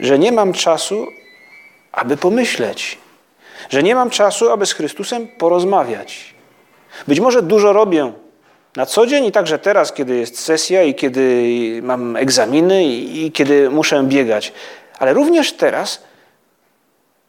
że 0.00 0.18
nie 0.18 0.32
mam 0.32 0.52
czasu, 0.52 1.06
aby 1.92 2.16
pomyśleć, 2.16 2.98
że 3.70 3.82
nie 3.82 3.94
mam 3.94 4.10
czasu, 4.10 4.50
aby 4.50 4.66
z 4.66 4.72
Chrystusem 4.72 5.28
porozmawiać. 5.28 6.34
Być 7.08 7.20
może 7.20 7.42
dużo 7.42 7.72
robię 7.72 8.12
na 8.76 8.86
co 8.86 9.06
dzień 9.06 9.24
i 9.24 9.32
także 9.32 9.58
teraz, 9.58 9.92
kiedy 9.92 10.16
jest 10.16 10.38
sesja 10.38 10.82
i 10.82 10.94
kiedy 10.94 11.80
mam 11.82 12.16
egzaminy 12.16 12.84
i, 12.84 13.32
kiedy 13.32 13.70
muszę 13.70 14.04
biegać, 14.04 14.52
ale 14.98 15.12
również 15.14 15.52
teraz 15.52 16.02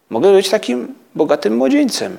mogę 0.09 0.33
być 0.33 0.49
takim 0.49 0.95
bogatym 1.15 1.57
młodzieńcem. 1.57 2.17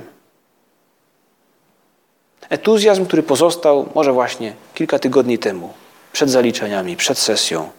Entuzjazm, 2.49 3.07
który 3.07 3.23
pozostał 3.23 3.89
może 3.95 4.13
właśnie 4.13 4.53
kilka 4.75 4.99
tygodni 4.99 5.39
temu, 5.39 5.73
przed 6.13 6.31
zaliczeniami, 6.31 6.97
przed 6.97 7.19
sesją. 7.19 7.71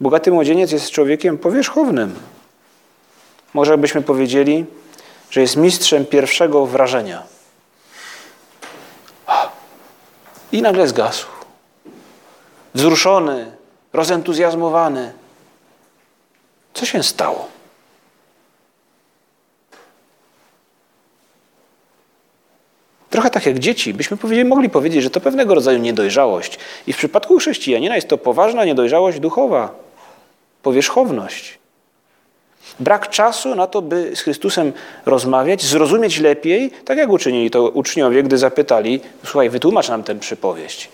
Bogaty 0.00 0.30
młodzieniec 0.30 0.72
jest 0.72 0.90
człowiekiem 0.90 1.38
powierzchownym. 1.38 2.14
Może 3.54 3.78
byśmy 3.78 4.02
powiedzieli, 4.02 4.66
że 5.30 5.40
jest 5.40 5.56
mistrzem 5.56 6.06
pierwszego 6.06 6.66
wrażenia. 6.66 7.22
I 10.52 10.62
nagle 10.62 10.88
zgasł. 10.88 11.26
Wzruszony, 12.74 13.52
rozentuzjazmowany. 13.92 15.12
Co 16.74 16.86
się 16.86 17.02
stało? 17.02 17.48
Trochę 23.10 23.30
tak 23.30 23.46
jak 23.46 23.58
dzieci, 23.58 23.94
byśmy 23.94 24.44
mogli 24.44 24.70
powiedzieć, 24.70 25.02
że 25.02 25.10
to 25.10 25.20
pewnego 25.20 25.54
rodzaju 25.54 25.78
niedojrzałość. 25.78 26.58
I 26.86 26.92
w 26.92 26.96
przypadku 26.96 27.38
chrześcijanina 27.38 27.96
jest 27.96 28.08
to 28.08 28.18
poważna 28.18 28.64
niedojrzałość 28.64 29.20
duchowa 29.20 29.87
powierzchowność. 30.62 31.58
Brak 32.80 33.10
czasu 33.10 33.54
na 33.54 33.66
to, 33.66 33.82
by 33.82 34.16
z 34.16 34.20
Chrystusem 34.20 34.72
rozmawiać, 35.06 35.62
zrozumieć 35.62 36.20
lepiej, 36.20 36.70
tak 36.84 36.98
jak 36.98 37.10
uczynili 37.10 37.50
to 37.50 37.68
uczniowie, 37.68 38.22
gdy 38.22 38.38
zapytali, 38.38 39.00
słuchaj, 39.24 39.50
wytłumacz 39.50 39.88
nam 39.88 40.02
tę 40.02 40.14
przypowieść. 40.14 40.88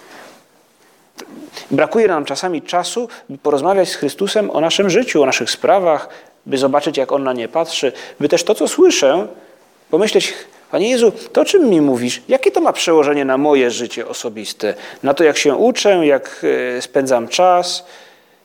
Brakuje 1.71 2.09
nam 2.09 2.25
czasami 2.25 2.63
czasu, 2.63 3.09
by 3.29 3.39
porozmawiać 3.39 3.89
z 3.89 3.95
Chrystusem 3.95 4.51
o 4.51 4.61
naszym 4.61 4.91
życiu, 4.91 5.23
o 5.23 5.27
naszych 5.27 5.51
sprawach, 5.51 6.09
by 6.47 6.59
zobaczyć, 6.59 6.97
jak 6.97 7.13
On 7.13 7.25
na 7.25 7.33
nie 7.33 7.49
patrzy, 7.49 7.93
by 8.21 8.29
też 8.29 8.45
to, 8.45 8.55
co 8.55 8.69
słyszę, 8.69 9.27
pomyśleć, 9.91 10.35
Panie 10.71 10.91
Jezu, 10.91 11.13
to 11.33 11.41
o 11.41 11.45
czym 11.45 11.71
mi 11.71 11.81
mówisz? 11.81 12.23
Jakie 12.29 12.51
to 12.51 12.61
ma 12.61 12.73
przełożenie 12.73 13.25
na 13.25 13.39
moje 13.39 13.71
życie 13.71 14.09
osobiste? 14.09 14.75
Na 15.03 15.15
to, 15.15 15.25
jak 15.25 15.37
się 15.37 15.55
uczę, 15.55 16.07
jak 16.07 16.47
e, 16.77 16.83
spędzam 16.83 17.29
czas, 17.29 17.85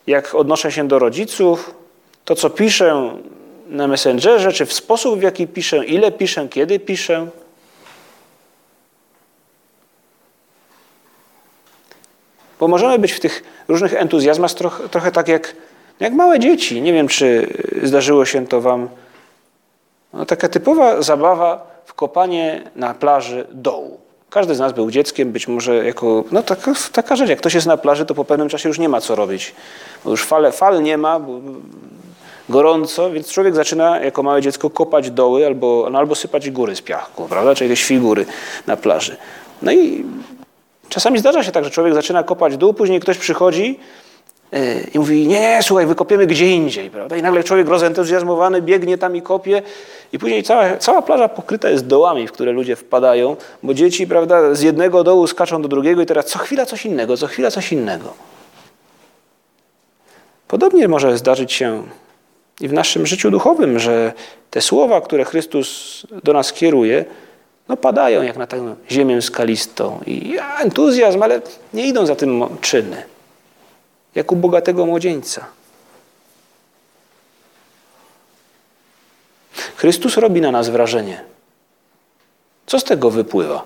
jak 0.06 0.34
odnoszę 0.34 0.72
się 0.72 0.88
do 0.88 0.98
rodziców, 0.98 1.74
to 2.24 2.34
co 2.34 2.50
piszę 2.50 3.16
na 3.66 3.88
Messengerze, 3.88 4.52
czy 4.52 4.66
w 4.66 4.72
sposób, 4.72 5.18
w 5.18 5.22
jaki 5.22 5.46
piszę, 5.46 5.84
ile 5.84 6.12
piszę, 6.12 6.48
kiedy 6.48 6.78
piszę. 6.78 7.26
Bo 12.60 12.68
możemy 12.68 12.98
być 12.98 13.12
w 13.12 13.20
tych 13.20 13.42
różnych 13.68 13.94
entuzjazmach 13.94 14.52
trochę, 14.52 14.88
trochę 14.88 15.12
tak 15.12 15.28
jak, 15.28 15.56
jak 16.00 16.12
małe 16.12 16.38
dzieci. 16.38 16.82
Nie 16.82 16.92
wiem, 16.92 17.08
czy 17.08 17.46
zdarzyło 17.82 18.24
się 18.24 18.46
to 18.46 18.60
Wam. 18.60 18.88
No, 20.12 20.26
taka 20.26 20.48
typowa 20.48 21.02
zabawa 21.02 21.82
w 21.84 21.94
kopanie 21.94 22.70
na 22.76 22.94
plaży 22.94 23.46
dołu. 23.52 24.00
Każdy 24.30 24.54
z 24.54 24.58
nas 24.58 24.72
był 24.72 24.90
dzieckiem, 24.90 25.32
być 25.32 25.48
może 25.48 25.84
jako, 25.84 26.24
no 26.32 26.42
taka, 26.42 26.72
taka 26.92 27.16
rzecz, 27.16 27.28
jak 27.28 27.38
ktoś 27.38 27.54
jest 27.54 27.66
na 27.66 27.76
plaży, 27.76 28.06
to 28.06 28.14
po 28.14 28.24
pewnym 28.24 28.48
czasie 28.48 28.68
już 28.68 28.78
nie 28.78 28.88
ma 28.88 29.00
co 29.00 29.14
robić. 29.14 29.54
Bo 30.04 30.10
już 30.10 30.24
fale, 30.24 30.52
fal 30.52 30.82
nie 30.82 30.98
ma, 30.98 31.20
gorąco, 32.48 33.10
więc 33.10 33.32
człowiek 33.32 33.54
zaczyna 33.54 34.00
jako 34.00 34.22
małe 34.22 34.42
dziecko 34.42 34.70
kopać 34.70 35.10
doły 35.10 35.46
albo, 35.46 35.88
no, 35.90 35.98
albo 35.98 36.14
sypać 36.14 36.50
góry 36.50 36.76
z 36.76 36.82
piachku, 36.82 37.28
prawda? 37.28 37.54
Czy 37.54 37.64
jakieś 37.64 37.84
figury 37.84 38.26
na 38.66 38.76
plaży. 38.76 39.16
No 39.62 39.72
i 39.72 40.04
czasami 40.88 41.18
zdarza 41.18 41.44
się 41.44 41.52
tak, 41.52 41.64
że 41.64 41.70
człowiek 41.70 41.94
zaczyna 41.94 42.22
kopać 42.22 42.56
dół, 42.56 42.74
później 42.74 43.00
ktoś 43.00 43.18
przychodzi 43.18 43.78
i 44.94 44.98
mówi, 44.98 45.26
nie, 45.26 45.40
nie, 45.40 45.62
słuchaj, 45.62 45.86
wykopiemy 45.86 46.26
gdzie 46.26 46.50
indziej, 46.50 46.90
prawda? 46.90 47.16
I 47.16 47.22
nagle 47.22 47.44
człowiek 47.44 47.68
rozentuzjazmowany 47.68 48.62
biegnie 48.62 48.98
tam 48.98 49.16
i 49.16 49.22
kopie 49.22 49.62
i 50.12 50.18
później 50.18 50.42
cała, 50.42 50.76
cała 50.76 51.02
plaża 51.02 51.28
pokryta 51.28 51.70
jest 51.70 51.86
dołami, 51.86 52.28
w 52.28 52.32
które 52.32 52.52
ludzie 52.52 52.76
wpadają, 52.76 53.36
bo 53.62 53.74
dzieci, 53.74 54.06
prawda, 54.06 54.54
z 54.54 54.62
jednego 54.62 55.04
dołu 55.04 55.26
skaczą 55.26 55.62
do 55.62 55.68
drugiego 55.68 56.02
i 56.02 56.06
teraz 56.06 56.26
co 56.26 56.38
chwila 56.38 56.66
coś 56.66 56.86
innego, 56.86 57.16
co 57.16 57.26
chwila 57.26 57.50
coś 57.50 57.72
innego. 57.72 58.12
Podobnie 60.48 60.88
może 60.88 61.18
zdarzyć 61.18 61.52
się 61.52 61.82
i 62.60 62.68
w 62.68 62.72
naszym 62.72 63.06
życiu 63.06 63.30
duchowym, 63.30 63.78
że 63.78 64.12
te 64.50 64.60
słowa, 64.60 65.00
które 65.00 65.24
Chrystus 65.24 66.02
do 66.24 66.32
nas 66.32 66.52
kieruje, 66.52 67.04
no 67.68 67.76
padają 67.76 68.22
jak 68.22 68.36
na 68.36 68.46
tę 68.46 68.74
ziemię 68.90 69.22
skalistą. 69.22 70.00
I 70.06 70.36
entuzjazm, 70.62 71.22
ale 71.22 71.40
nie 71.74 71.86
idą 71.86 72.06
za 72.06 72.16
tym 72.16 72.44
czyny. 72.60 73.02
Jak 74.14 74.32
u 74.32 74.36
bogatego 74.36 74.86
młodzieńca. 74.86 75.46
Chrystus 79.76 80.16
robi 80.16 80.40
na 80.40 80.50
nas 80.50 80.68
wrażenie. 80.68 81.24
Co 82.66 82.80
z 82.80 82.84
tego 82.84 83.10
wypływa? 83.10 83.64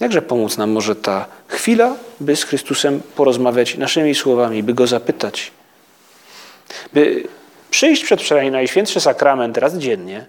Jakże 0.00 0.22
pomóc 0.22 0.56
nam 0.56 0.70
może 0.70 0.96
ta 0.96 1.26
chwila, 1.48 1.96
by 2.20 2.36
z 2.36 2.44
Chrystusem 2.44 3.00
porozmawiać 3.16 3.76
naszymi 3.76 4.14
słowami, 4.14 4.62
by 4.62 4.74
Go 4.74 4.86
zapytać, 4.86 5.52
by 6.92 7.28
przyjść 7.70 8.04
przed 8.04 8.20
Najświętszy 8.50 9.00
Sakrament 9.00 9.58
raz 9.58 9.74
dziennie, 9.74 10.26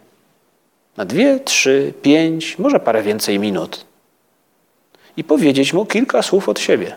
na 0.99 1.05
dwie, 1.05 1.39
trzy, 1.39 1.93
pięć, 2.01 2.59
może 2.59 2.79
parę 2.79 3.03
więcej 3.03 3.39
minut 3.39 3.85
i 5.17 5.23
powiedzieć 5.23 5.73
Mu 5.73 5.85
kilka 5.85 6.21
słów 6.21 6.49
od 6.49 6.59
siebie. 6.59 6.95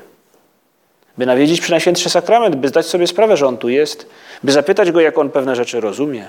By 1.19 1.27
nawiedzić 1.27 1.61
przy 1.61 1.71
Najświętszy 1.71 2.11
Sakrament, 2.11 2.57
by 2.57 2.69
zdać 2.69 2.87
sobie 2.87 3.07
sprawę, 3.07 3.37
że 3.37 3.47
On 3.47 3.57
tu 3.57 3.69
jest, 3.69 4.07
by 4.43 4.53
zapytać 4.53 4.93
Go, 4.93 5.01
jak 5.01 5.19
On 5.19 5.31
pewne 5.31 5.57
rzeczy 5.57 5.81
rozumie. 5.81 6.29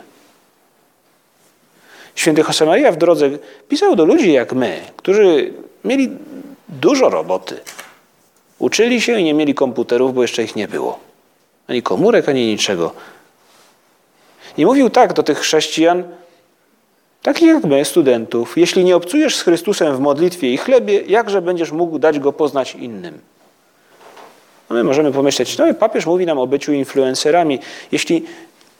Święty 2.15 2.41
Josemaria 2.47 2.91
w 2.91 2.97
drodze 2.97 3.29
pisał 3.69 3.95
do 3.95 4.05
ludzi 4.05 4.33
jak 4.33 4.53
my, 4.53 4.81
którzy 4.97 5.53
mieli 5.85 6.09
dużo 6.69 7.09
roboty. 7.09 7.59
Uczyli 8.59 9.01
się 9.01 9.19
i 9.19 9.23
nie 9.23 9.33
mieli 9.33 9.55
komputerów, 9.55 10.13
bo 10.13 10.21
jeszcze 10.21 10.43
ich 10.43 10.55
nie 10.55 10.67
było. 10.67 10.99
Ani 11.67 11.83
komórek, 11.83 12.29
ani 12.29 12.45
niczego. 12.45 12.93
I 14.57 14.65
mówił 14.65 14.89
tak 14.89 15.13
do 15.13 15.23
tych 15.23 15.39
chrześcijan, 15.39 16.03
takich 17.23 17.47
jak 17.47 17.63
my, 17.63 17.85
studentów, 17.85 18.57
jeśli 18.57 18.83
nie 18.83 18.95
obcujesz 18.95 19.35
z 19.35 19.41
Chrystusem 19.41 19.95
w 19.95 19.99
modlitwie 19.99 20.53
i 20.53 20.57
chlebie, 20.57 21.01
jakże 21.07 21.41
będziesz 21.41 21.71
mógł 21.71 21.99
dać 21.99 22.19
Go 22.19 22.33
poznać 22.33 22.75
innym? 22.75 23.19
No 24.69 24.75
my 24.75 24.83
możemy 24.83 25.11
pomyśleć, 25.11 25.57
no 25.57 25.73
papież 25.73 26.05
mówi 26.05 26.25
nam 26.25 26.39
o 26.39 26.47
byciu 26.47 26.73
influencerami. 26.73 27.59
Jeśli 27.91 28.25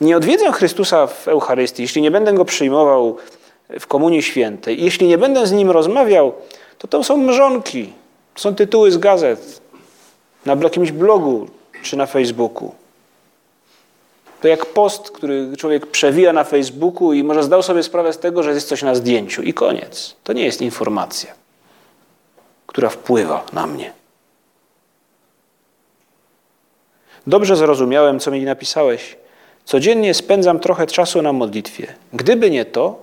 nie 0.01 0.17
odwiedzę 0.17 0.51
Chrystusa 0.51 1.07
w 1.07 1.27
Eucharystii, 1.27 1.81
jeśli 1.81 2.01
nie 2.01 2.11
będę 2.11 2.33
Go 2.33 2.45
przyjmował 2.45 3.17
w 3.79 3.87
Komunii 3.87 4.23
Świętej, 4.23 4.83
jeśli 4.83 5.07
nie 5.07 5.17
będę 5.17 5.47
z 5.47 5.51
Nim 5.51 5.71
rozmawiał, 5.71 6.33
to 6.77 6.87
to 6.87 7.03
są 7.03 7.17
mrzonki, 7.17 7.93
są 8.35 8.55
tytuły 8.55 8.91
z 8.91 8.97
gazet, 8.97 9.61
na 10.45 10.53
jakimś 10.63 10.91
blogu 10.91 11.47
czy 11.83 11.97
na 11.97 12.05
Facebooku. 12.05 12.71
To 14.43 14.47
jak 14.47 14.65
post, 14.65 15.11
który 15.11 15.57
człowiek 15.57 15.87
przewija 15.87 16.33
na 16.33 16.43
Facebooku 16.43 17.13
i 17.13 17.23
może 17.23 17.43
zdał 17.43 17.63
sobie 17.63 17.83
sprawę 17.83 18.13
z 18.13 18.19
tego, 18.19 18.43
że 18.43 18.53
jest 18.53 18.67
coś 18.67 18.81
na 18.81 18.95
zdjęciu 18.95 19.41
i 19.41 19.53
koniec. 19.53 20.15
To 20.23 20.33
nie 20.33 20.45
jest 20.45 20.61
informacja, 20.61 21.33
która 22.67 22.89
wpływa 22.89 23.45
na 23.53 23.67
mnie. 23.67 23.93
Dobrze 27.27 27.55
zrozumiałem, 27.55 28.19
co 28.19 28.31
mi 28.31 28.43
napisałeś. 28.43 29.17
Codziennie 29.65 30.13
spędzam 30.13 30.59
trochę 30.59 30.87
czasu 30.87 31.21
na 31.21 31.33
modlitwie. 31.33 31.93
Gdyby 32.13 32.51
nie 32.51 32.65
to, 32.65 32.99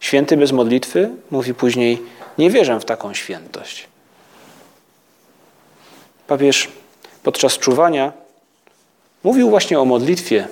święty 0.00 0.36
bez 0.36 0.52
modlitwy, 0.52 1.10
mówi 1.30 1.54
później, 1.54 2.02
nie 2.38 2.50
wierzę 2.50 2.80
w 2.80 2.84
taką 2.84 3.14
świętość. 3.14 3.88
Papież 6.26 6.68
podczas 7.22 7.58
czuwania 7.58 8.23
mówił 9.24 9.50
właśnie 9.50 9.80
o 9.80 9.84
modlitwie. 9.84 10.48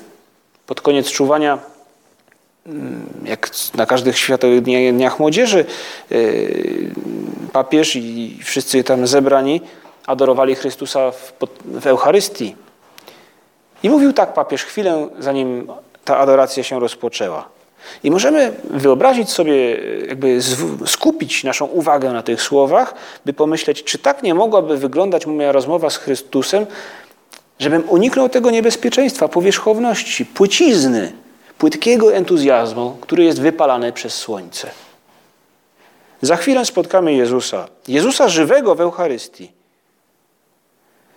Pod 0.66 0.80
koniec 0.80 1.11
czuwania, 1.11 1.58
mm, 2.66 3.06
jak 3.24 3.50
na 3.74 3.87
każdych 3.87 4.18
światowych 4.18 4.62
dniach 4.92 5.18
młodzieży, 5.18 5.64
yy, 6.11 6.90
papież 7.52 7.96
i 7.96 8.38
wszyscy 8.44 8.85
tam 8.85 9.06
zebrani 9.06 9.61
adorowali 10.06 10.54
Chrystusa 10.54 11.11
w, 11.11 11.32
w 11.64 11.87
Eucharystii. 11.87 12.56
I 13.82 13.90
mówił 13.90 14.12
tak 14.12 14.35
papież 14.35 14.64
chwilę, 14.64 15.08
zanim 15.18 15.66
ta 16.04 16.18
adoracja 16.18 16.62
się 16.62 16.80
rozpoczęła. 16.80 17.48
I 18.04 18.11
możemy 18.11 18.52
wyobrazić 18.70 19.30
sobie, 19.30 19.76
jakby 20.08 20.38
skupić 20.87 21.44
naszą 21.44 21.66
uwagę 21.66 22.12
na 22.12 22.22
tych 22.22 22.42
słowach, 22.42 22.94
by 23.24 23.32
pomyśleć, 23.32 23.85
czy 23.85 23.98
tak 23.98 24.22
nie 24.22 24.35
mogłaby 24.35 24.78
wyglądać 24.78 25.26
moja 25.26 25.52
rozmowa 25.52 25.90
z 25.90 25.96
Chrystusem, 25.96 26.66
żebym 27.58 27.88
uniknął 27.88 28.28
tego 28.28 28.50
niebezpieczeństwa, 28.50 29.28
powierzchowności, 29.28 30.26
płycizny, 30.26 31.12
płytkiego 31.58 32.14
entuzjazmu, 32.14 32.96
który 33.00 33.24
jest 33.24 33.40
wypalany 33.40 33.92
przez 33.92 34.14
słońce. 34.14 34.70
Za 36.22 36.36
chwilę 36.36 36.64
spotkamy 36.64 37.14
Jezusa, 37.14 37.68
Jezusa 37.88 38.28
żywego 38.28 38.74
w 38.74 38.80
Eucharystii. 38.80 39.52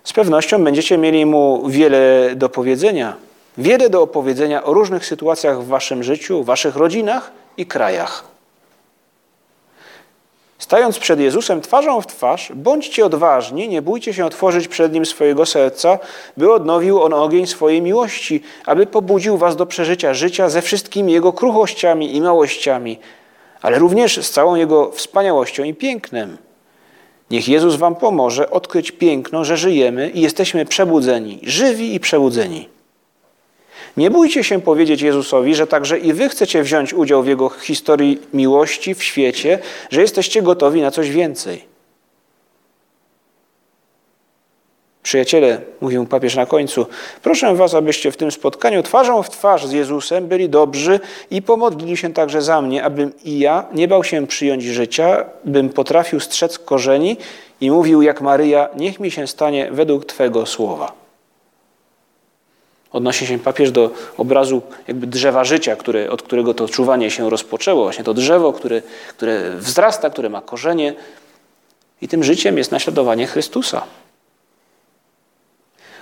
Z 0.04 0.12
pewnością 0.12 0.64
będziecie 0.64 0.98
mieli 0.98 1.26
mu 1.26 1.68
wiele 1.68 2.30
do 2.36 2.48
powiedzenia, 2.48 3.16
wiele 3.58 3.90
do 3.90 4.02
opowiedzenia 4.02 4.64
o 4.64 4.74
różnych 4.74 5.06
sytuacjach 5.06 5.62
w 5.62 5.66
waszym 5.66 6.02
życiu, 6.02 6.44
waszych 6.44 6.76
rodzinach 6.76 7.30
i 7.56 7.66
krajach. 7.66 8.35
Stając 10.58 10.98
przed 10.98 11.20
Jezusem 11.20 11.60
twarzą 11.60 12.00
w 12.00 12.06
twarz, 12.06 12.52
bądźcie 12.54 13.06
odważni, 13.06 13.68
nie 13.68 13.82
bójcie 13.82 14.14
się 14.14 14.26
otworzyć 14.26 14.68
przed 14.68 14.92
Nim 14.92 15.06
swojego 15.06 15.46
serca, 15.46 15.98
by 16.36 16.52
odnowił 16.52 17.02
On 17.02 17.14
ogień 17.14 17.46
swojej 17.46 17.82
miłości, 17.82 18.42
aby 18.66 18.86
pobudził 18.86 19.36
was 19.36 19.56
do 19.56 19.66
przeżycia 19.66 20.14
życia 20.14 20.48
ze 20.48 20.62
wszystkimi 20.62 21.12
Jego 21.12 21.32
kruchościami 21.32 22.16
i 22.16 22.20
małościami, 22.20 22.98
ale 23.62 23.78
również 23.78 24.26
z 24.26 24.30
całą 24.30 24.54
Jego 24.54 24.90
wspaniałością 24.90 25.64
i 25.64 25.74
pięknem. 25.74 26.36
Niech 27.30 27.48
Jezus 27.48 27.76
wam 27.76 27.96
pomoże 27.96 28.50
odkryć 28.50 28.90
piękno, 28.90 29.44
że 29.44 29.56
żyjemy 29.56 30.10
i 30.10 30.20
jesteśmy 30.20 30.64
przebudzeni, 30.64 31.40
żywi 31.42 31.94
i 31.94 32.00
przebudzeni. 32.00 32.75
Nie 33.96 34.10
bójcie 34.10 34.44
się 34.44 34.60
powiedzieć 34.60 35.02
Jezusowi, 35.02 35.54
że 35.54 35.66
także 35.66 35.98
i 35.98 36.12
wy 36.12 36.28
chcecie 36.28 36.62
wziąć 36.62 36.94
udział 36.94 37.22
w 37.22 37.26
Jego 37.26 37.48
historii 37.48 38.20
miłości 38.34 38.94
w 38.94 39.02
świecie, 39.02 39.58
że 39.90 40.00
jesteście 40.00 40.42
gotowi 40.42 40.80
na 40.80 40.90
coś 40.90 41.10
więcej. 41.10 41.76
Przyjaciele, 45.02 45.60
mówił 45.80 46.06
papież 46.06 46.34
na 46.34 46.46
końcu, 46.46 46.86
proszę 47.22 47.54
was, 47.54 47.74
abyście 47.74 48.12
w 48.12 48.16
tym 48.16 48.30
spotkaniu 48.30 48.82
twarzą 48.82 49.22
w 49.22 49.30
twarz 49.30 49.66
z 49.66 49.72
Jezusem 49.72 50.26
byli 50.26 50.48
dobrzy 50.48 51.00
i 51.30 51.42
pomodlili 51.42 51.96
się 51.96 52.12
także 52.12 52.42
za 52.42 52.62
mnie, 52.62 52.84
abym 52.84 53.12
i 53.24 53.38
ja 53.38 53.66
nie 53.72 53.88
bał 53.88 54.04
się 54.04 54.26
przyjąć 54.26 54.64
życia, 54.64 55.24
bym 55.44 55.68
potrafił 55.68 56.20
strzec 56.20 56.58
korzeni 56.58 57.16
i 57.60 57.70
mówił 57.70 58.02
jak 58.02 58.20
Maryja, 58.20 58.68
niech 58.76 59.00
mi 59.00 59.10
się 59.10 59.26
stanie 59.26 59.68
według 59.72 60.04
Twego 60.04 60.46
słowa. 60.46 61.05
Odnosi 62.96 63.26
się 63.26 63.38
papież 63.38 63.70
do 63.70 63.90
obrazu 64.16 64.62
jakby 64.88 65.06
drzewa 65.06 65.44
życia, 65.44 65.76
które, 65.76 66.10
od 66.10 66.22
którego 66.22 66.54
to 66.54 66.68
czuwanie 66.68 67.10
się 67.10 67.30
rozpoczęło. 67.30 67.82
Właśnie 67.82 68.04
to 68.04 68.14
drzewo, 68.14 68.52
które, 68.52 68.82
które 69.08 69.50
wzrasta, 69.56 70.10
które 70.10 70.28
ma 70.28 70.40
korzenie 70.40 70.94
i 72.02 72.08
tym 72.08 72.24
życiem 72.24 72.58
jest 72.58 72.72
naśladowanie 72.72 73.26
Chrystusa. 73.26 73.82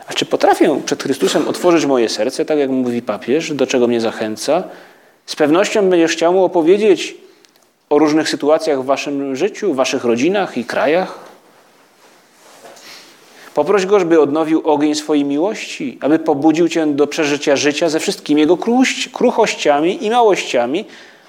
A 0.07 0.13
czy 0.13 0.27
potrafię 0.27 0.81
przed 0.87 1.03
Chrystusem 1.03 1.49
otworzyć 1.49 1.87
moje 1.87 2.09
serce, 2.09 2.45
tak 2.45 2.59
jak 2.59 2.71
mówi 2.71 3.03
papież, 3.03 3.53
do 3.53 3.67
czego 3.67 3.87
mnie 3.87 4.01
zachęca? 4.01 4.63
Z 5.27 5.37
pewnością 5.37 5.91
będziesz 5.91 6.13
chciał 6.13 6.33
mu 6.33 6.45
opowiedzieć 6.45 7.17
o 7.91 7.99
różnych 7.99 8.29
sytuacjach 8.29 8.83
w 8.83 8.85
waszym 8.85 9.37
życiu, 9.37 9.73
w 9.73 9.77
waszych 9.77 10.05
rodzinach 10.05 10.57
i 10.57 10.65
krajach. 10.65 11.19
Poproś 13.55 13.87
go, 13.87 13.99
żeby 13.99 14.21
odnowił 14.21 14.71
ogień 14.71 14.95
swojej 14.95 15.25
miłości, 15.25 15.99
aby 16.01 16.19
pobudził 16.19 16.69
cię 16.69 16.87
do 16.87 17.07
przeżycia 17.07 17.57
życia 17.57 17.88
ze 17.88 18.01
wszystkimi 18.01 18.40
jego 18.40 18.59
kruchościami 19.12 20.05
i 20.05 20.11
małościami, 20.11 20.85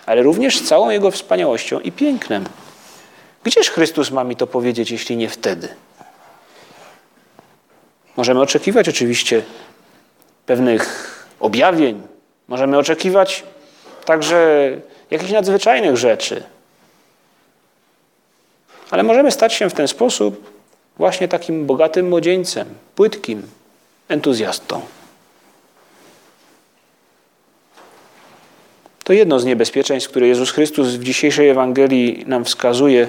ale 0.06 0.24
również 0.24 0.62
całą 0.62 0.90
jego 0.90 1.12
wspaniałością 1.12 1.80
i 1.80 1.92
pięknem. 1.92 2.46
Gdzież 3.44 3.70
Chrystus 3.70 4.12
ma 4.12 4.24
mi 4.24 4.36
to 4.36 4.48
powiedzieć, 4.48 4.92
jeśli 4.92 5.18
nie 5.18 5.30
wtedy? 5.30 5.68
Możemy 8.18 8.42
oczekiwać 8.42 8.90
oczywiście 8.90 9.42
pewnych 10.46 11.12
objawień, 11.40 12.02
możemy 12.48 12.78
oczekiwać 12.78 13.44
także 14.06 14.70
jakichś 15.12 15.32
nadzwyczajnych 15.32 15.98
rzeczy. 15.98 16.44
Ale 18.92 19.04
możemy 19.04 19.32
stać 19.32 19.54
się 19.54 19.70
w 19.70 19.74
ten 19.74 19.88
sposób 19.88 20.55
właśnie 20.98 21.28
takim 21.28 21.66
bogatym 21.66 22.10
młodzieńcem, 22.10 22.68
płytkim 22.96 23.42
entuzjastą. 24.08 24.82
To 29.04 29.14
jedno 29.14 29.40
z 29.40 29.46
niebezpieczeństw, 29.46 30.10
które 30.10 30.28
Jezus 30.28 30.52
Chrystus 30.52 30.88
w 30.88 31.04
dzisiejszej 31.04 31.50
Ewangelii 31.50 32.24
nam 32.28 32.46
wskazuje. 32.46 33.08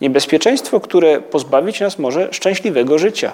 Niebezpieczeństwo, 0.00 0.80
które 0.80 1.20
pozbawić 1.20 1.80
nas 1.80 1.98
może 1.98 2.32
szczęśliwego 2.32 2.98
życia 2.98 3.32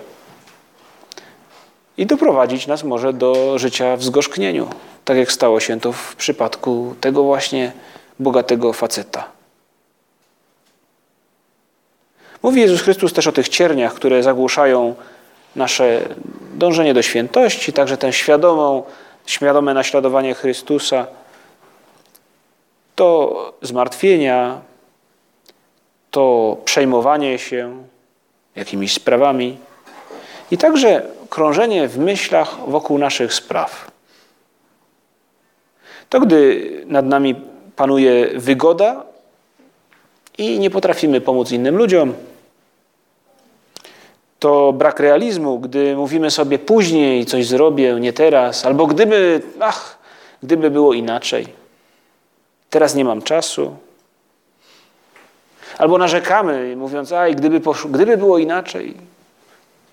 i 1.99 2.07
doprowadzić 2.07 2.67
nas 2.67 2.85
może 2.85 3.13
do 3.13 3.59
życia 3.59 3.97
w 3.97 4.03
zgorzknieniu, 4.03 4.69
tak 5.05 5.17
jak 5.17 5.33
stało 5.33 5.61
się 5.61 5.81
to 5.81 5.93
w 5.93 6.17
przypadku 6.17 6.95
tego 7.01 7.23
właśnie 7.23 7.73
bogatego 8.19 8.73
faceta. 8.73 9.38
Mówi 12.43 12.61
Jezus 12.61 12.83
Chrystus 12.83 13.13
też 13.13 13.27
o 13.27 13.33
tych 13.33 13.49
cierniach, 13.49 13.95
które 13.95 14.23
zagłuszają 14.23 14.95
nasze 15.57 16.01
dążenie 16.55 16.95
do 16.95 17.03
świętości, 17.03 17.73
także 17.73 17.97
tę 17.97 18.13
świadomą, 18.13 18.83
świadome 19.27 19.75
naśladowanie 19.75 20.35
Chrystusa, 20.35 21.07
to 22.95 23.53
zmartwienia, 23.63 24.61
to 26.11 26.57
przejmowanie 26.65 27.39
się 27.39 27.85
jakimiś 28.57 28.93
sprawami 28.93 29.57
i 30.51 30.59
także 30.59 31.03
krążenie 31.31 31.89
w 31.89 31.99
myślach 31.99 32.57
wokół 32.67 32.99
naszych 32.99 33.35
spraw. 33.35 33.91
To 36.09 36.21
gdy 36.21 36.71
nad 36.87 37.07
nami 37.07 37.35
panuje 37.77 38.29
wygoda 38.35 39.03
i 40.39 40.59
nie 40.59 40.71
potrafimy 40.71 41.21
pomóc 41.21 41.53
innym 41.53 41.77
ludziom, 41.77 42.15
to 44.39 44.73
brak 44.73 45.01
realizmu, 45.01 45.59
gdy 45.59 45.97
mówimy 45.97 46.31
sobie 46.31 46.59
później 46.59 47.27
coś 47.27 47.47
zrobię, 47.47 47.95
nie 48.01 48.13
teraz, 48.13 48.67
albo 48.67 48.87
gdyby, 48.87 49.43
ach, 49.61 49.99
gdyby 50.43 50.71
było 50.71 50.93
inaczej. 50.93 51.47
Teraz 52.71 52.95
nie 52.95 53.05
mam 53.05 53.23
czasu. 53.23 53.77
Albo 55.79 55.99
narzekamy, 55.99 56.77
mówiąc, 56.77 57.13
aj, 57.13 57.35
gdyby, 57.35 57.61
gdyby 57.89 58.17
było 58.17 58.39
inaczej, 58.39 58.95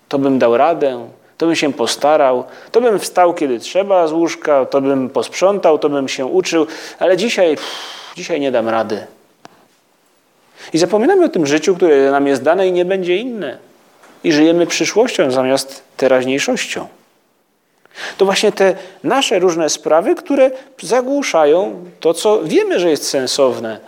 to 0.09 0.19
bym 0.19 0.39
dał 0.39 0.57
radę, 0.57 1.09
to 1.37 1.45
bym 1.45 1.55
się 1.55 1.73
postarał, 1.73 2.43
to 2.71 2.81
bym 2.81 2.99
wstał, 2.99 3.33
kiedy 3.33 3.59
trzeba 3.59 4.07
z 4.07 4.11
łóżka, 4.11 4.65
to 4.65 4.81
bym 4.81 5.09
posprzątał, 5.09 5.79
to 5.79 5.89
bym 5.89 6.07
się 6.07 6.25
uczył, 6.25 6.67
ale 6.99 7.17
dzisiaj, 7.17 7.55
pff, 7.55 8.13
dzisiaj 8.15 8.39
nie 8.39 8.51
dam 8.51 8.69
rady. 8.69 9.07
I 10.73 10.77
zapominamy 10.77 11.25
o 11.25 11.29
tym 11.29 11.45
życiu, 11.45 11.75
które 11.75 12.11
nam 12.11 12.27
jest 12.27 12.43
dane 12.43 12.67
i 12.67 12.71
nie 12.71 12.85
będzie 12.85 13.17
inne. 13.17 13.57
I 14.25 14.31
żyjemy 14.31 14.67
przyszłością 14.67 15.31
zamiast 15.31 15.83
teraźniejszością. 15.97 16.87
To 18.17 18.25
właśnie 18.25 18.51
te 18.51 18.75
nasze 19.03 19.39
różne 19.39 19.69
sprawy, 19.69 20.15
które 20.15 20.51
zagłuszają 20.81 21.85
to, 21.99 22.13
co 22.13 22.43
wiemy, 22.43 22.79
że 22.79 22.89
jest 22.89 23.09
sensowne, 23.09 23.79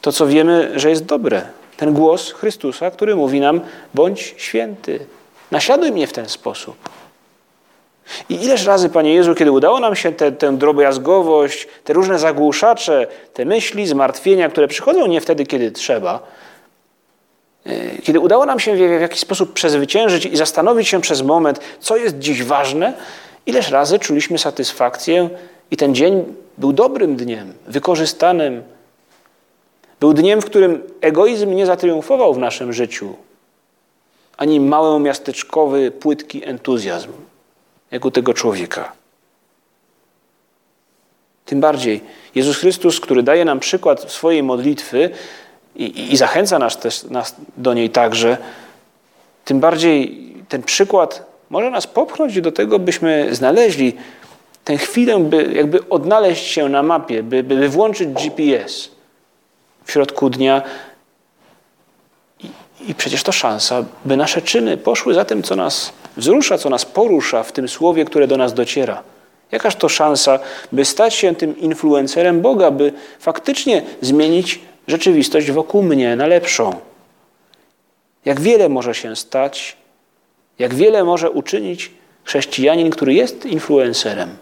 to, 0.00 0.12
co 0.12 0.26
wiemy, 0.26 0.72
że 0.76 0.90
jest 0.90 1.04
dobre. 1.04 1.42
Ten 1.76 1.92
głos 1.92 2.32
Chrystusa, 2.32 2.90
który 2.90 3.16
mówi 3.16 3.40
nam: 3.40 3.60
bądź 3.94 4.34
święty, 4.36 5.06
naśladuj 5.50 5.92
mnie 5.92 6.06
w 6.06 6.12
ten 6.12 6.28
sposób. 6.28 6.76
I 8.28 8.34
ileż 8.34 8.66
razy, 8.66 8.88
Panie 8.88 9.14
Jezu, 9.14 9.34
kiedy 9.34 9.52
udało 9.52 9.80
nam 9.80 9.96
się 9.96 10.12
tę, 10.12 10.32
tę 10.32 10.56
drobiazgowość, 10.56 11.68
te 11.84 11.92
różne 11.92 12.18
zagłuszacze, 12.18 13.06
te 13.34 13.44
myśli, 13.44 13.86
zmartwienia, 13.86 14.48
które 14.48 14.68
przychodzą 14.68 15.06
nie 15.06 15.20
wtedy, 15.20 15.46
kiedy 15.46 15.70
trzeba, 15.70 16.20
kiedy 18.02 18.20
udało 18.20 18.46
nam 18.46 18.60
się 18.60 18.76
w 18.76 19.00
jakiś 19.00 19.20
sposób 19.20 19.52
przezwyciężyć 19.52 20.26
i 20.26 20.36
zastanowić 20.36 20.88
się 20.88 21.00
przez 21.00 21.22
moment, 21.22 21.60
co 21.80 21.96
jest 21.96 22.18
dziś 22.18 22.42
ważne, 22.42 22.92
ileż 23.46 23.70
razy 23.70 23.98
czuliśmy 23.98 24.38
satysfakcję 24.38 25.30
i 25.70 25.76
ten 25.76 25.94
dzień 25.94 26.24
był 26.58 26.72
dobrym 26.72 27.16
dniem, 27.16 27.52
wykorzystanym. 27.66 28.62
Był 30.00 30.12
dniem, 30.12 30.40
w 30.40 30.44
którym 30.44 30.82
egoizm 31.00 31.54
nie 31.54 31.66
zatriumfował 31.66 32.34
w 32.34 32.38
naszym 32.38 32.72
życiu, 32.72 33.16
ani 34.36 34.60
małomiasteczkowy, 34.60 35.90
płytki 35.90 36.44
entuzjazm 36.44 37.12
jak 37.90 38.04
u 38.04 38.10
tego 38.10 38.34
człowieka. 38.34 38.92
Tym 41.44 41.60
bardziej 41.60 42.00
Jezus 42.34 42.56
Chrystus, 42.56 43.00
który 43.00 43.22
daje 43.22 43.44
nam 43.44 43.60
przykład 43.60 44.12
swojej 44.12 44.42
modlitwy 44.42 45.10
i, 45.78 46.12
i 46.12 46.16
zachęca 46.16 46.58
nas 46.58 46.78
też 46.78 47.04
nas 47.04 47.34
do 47.56 47.74
niej 47.74 47.90
także, 47.90 48.36
tym 49.44 49.60
bardziej 49.60 50.28
ten 50.48 50.62
przykład 50.62 51.26
może 51.50 51.70
nas 51.70 51.86
popchnąć 51.86 52.40
do 52.40 52.52
tego, 52.52 52.78
byśmy 52.78 53.28
znaleźli 53.34 53.92
tę 54.64 54.76
chwilę, 54.76 55.18
by 55.18 55.52
jakby 55.52 55.88
odnaleźć 55.88 56.46
się 56.46 56.68
na 56.68 56.82
mapie, 56.82 57.22
by, 57.22 57.42
by 57.42 57.68
włączyć 57.68 58.08
GPS 58.08 58.90
w 59.84 59.92
środku 59.92 60.30
dnia. 60.30 60.62
I, 62.40 62.50
I 62.88 62.94
przecież 62.94 63.22
to 63.22 63.32
szansa, 63.32 63.84
by 64.04 64.16
nasze 64.16 64.42
czyny 64.42 64.76
poszły 64.76 65.14
za 65.14 65.24
tym, 65.24 65.42
co 65.42 65.56
nas 65.56 65.92
wzrusza, 66.16 66.58
co 66.58 66.70
nas 66.70 66.84
porusza 66.84 67.42
w 67.42 67.52
tym 67.52 67.68
słowie, 67.68 68.04
które 68.04 68.26
do 68.26 68.36
nas 68.36 68.54
dociera. 68.54 69.02
Jakaż 69.52 69.76
to 69.76 69.88
szansa, 69.88 70.38
by 70.72 70.84
stać 70.84 71.14
się 71.14 71.34
tym 71.34 71.58
influencerem 71.58 72.40
Boga, 72.40 72.70
by 72.70 72.92
faktycznie 73.20 73.82
zmienić 74.00 74.60
rzeczywistość 74.88 75.50
wokół 75.50 75.82
mnie 75.82 76.16
na 76.16 76.26
lepszą. 76.26 76.80
Jak 78.24 78.40
wiele 78.40 78.68
może 78.68 78.94
się 78.94 79.16
stać, 79.16 79.76
jak 80.58 80.74
wiele 80.74 81.04
może 81.04 81.30
uczynić 81.30 81.90
chrześcijanin, 82.24 82.90
który 82.90 83.14
jest 83.14 83.46
influencerem. 83.46 84.36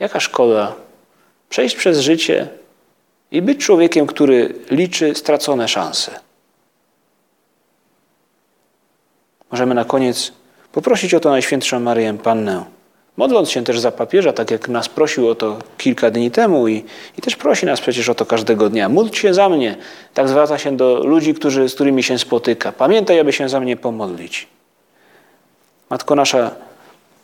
Jaka 0.00 0.20
szkoda 0.20 0.74
przejść 1.48 1.76
przez 1.76 2.00
życie 2.00 2.48
i 3.30 3.42
być 3.42 3.64
człowiekiem, 3.64 4.06
który 4.06 4.54
liczy 4.70 5.14
stracone 5.14 5.68
szanse. 5.68 6.20
Możemy 9.50 9.74
na 9.74 9.84
koniec 9.84 10.32
poprosić 10.72 11.14
o 11.14 11.20
to 11.20 11.30
Najświętszą 11.30 11.80
Maryję 11.80 12.18
Pannę. 12.18 12.77
Modląc 13.18 13.50
się 13.50 13.64
też 13.64 13.80
za 13.80 13.92
papieża, 13.92 14.32
tak 14.32 14.50
jak 14.50 14.68
nas 14.68 14.88
prosił 14.88 15.28
o 15.28 15.34
to 15.34 15.56
kilka 15.78 16.10
dni 16.10 16.30
temu 16.30 16.68
i, 16.68 16.84
i 17.18 17.22
też 17.22 17.36
prosi 17.36 17.66
nas 17.66 17.80
przecież 17.80 18.08
o 18.08 18.14
to 18.14 18.26
każdego 18.26 18.68
dnia. 18.68 18.88
Módl 18.88 19.16
się 19.16 19.34
za 19.34 19.48
mnie. 19.48 19.76
Tak 20.14 20.28
zwraca 20.28 20.58
się 20.58 20.76
do 20.76 21.04
ludzi, 21.04 21.34
którzy, 21.34 21.68
z 21.68 21.74
którymi 21.74 22.02
się 22.02 22.18
spotyka. 22.18 22.72
Pamiętaj, 22.72 23.20
aby 23.20 23.32
się 23.32 23.48
za 23.48 23.60
mnie 23.60 23.76
pomodlić. 23.76 24.46
Matko 25.90 26.14
nasza, 26.14 26.50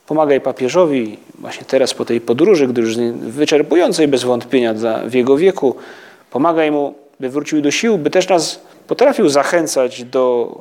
pomagaj 0.06 0.40
papieżowi 0.40 1.18
właśnie 1.38 1.64
teraz 1.64 1.94
po 1.94 2.04
tej 2.04 2.20
podróży, 2.20 2.66
gdy 2.66 2.80
już 2.80 2.96
wyczerpującej 3.20 4.08
bez 4.08 4.24
wątpienia 4.24 4.74
dla, 4.74 4.98
w 4.98 5.14
jego 5.14 5.36
wieku, 5.36 5.76
pomagaj 6.30 6.70
mu, 6.70 6.94
by 7.20 7.28
wrócił 7.28 7.60
do 7.60 7.70
sił, 7.70 7.98
by 7.98 8.10
też 8.10 8.28
nas 8.28 8.60
potrafił 8.86 9.28
zachęcać 9.28 10.04
do, 10.04 10.54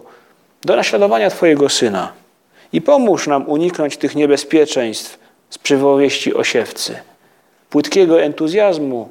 do 0.63 0.76
naśladowania 0.76 1.30
Twojego 1.30 1.69
Syna. 1.69 2.13
I 2.74 2.82
pomóż 2.82 3.28
nam 3.28 3.50
uniknąć 3.50 3.98
tych 3.98 4.15
niebezpieczeństw 4.15 5.22
z 5.53 5.57
przypowieści 5.57 6.33
o 6.33 6.43
siewcy, 6.43 6.95
płytkiego 7.69 8.21
entuzjazmu, 8.21 9.09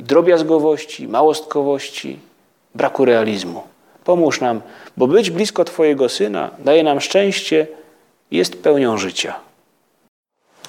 drobiazgowości, 0.00 1.08
małostkowości, 1.08 2.18
braku 2.74 3.04
realizmu. 3.04 3.62
Pomóż 4.04 4.40
nam, 4.40 4.60
bo 4.96 5.06
być 5.06 5.30
blisko 5.30 5.64
Twojego 5.64 6.08
Syna 6.08 6.50
daje 6.58 6.82
nam 6.82 7.00
szczęście 7.00 7.66
i 8.30 8.36
jest 8.36 8.62
pełnią 8.62 8.98
życia. 8.98 9.34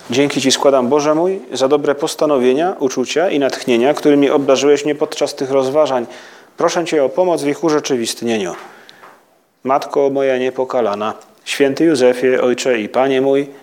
Dzięki 0.10 0.42
Ci 0.42 0.52
składam, 0.52 0.90
Boże 0.90 1.16
mój, 1.16 1.40
za 1.54 1.68
dobre 1.68 1.96
postanowienia, 1.96 2.76
uczucia 2.80 3.30
i 3.30 3.40
natchnienia, 3.40 3.94
którymi 3.94 4.30
obdarzyłeś 4.30 4.86
mnie 4.86 4.96
podczas 4.96 5.36
tych 5.36 5.52
rozważań. 5.52 6.06
Proszę 6.58 6.86
Cię 6.86 7.04
o 7.04 7.10
pomoc 7.10 7.44
w 7.44 7.48
ich 7.48 7.64
urzeczywistnieniu. 7.64 8.56
Matko 9.64 10.10
moja 10.10 10.38
niepokalana, 10.38 11.14
Święty 11.46 11.84
Józefie, 11.84 12.38
Ojcze 12.42 12.80
i 12.80 12.90
Panie 12.90 13.22
mój, 13.22 13.63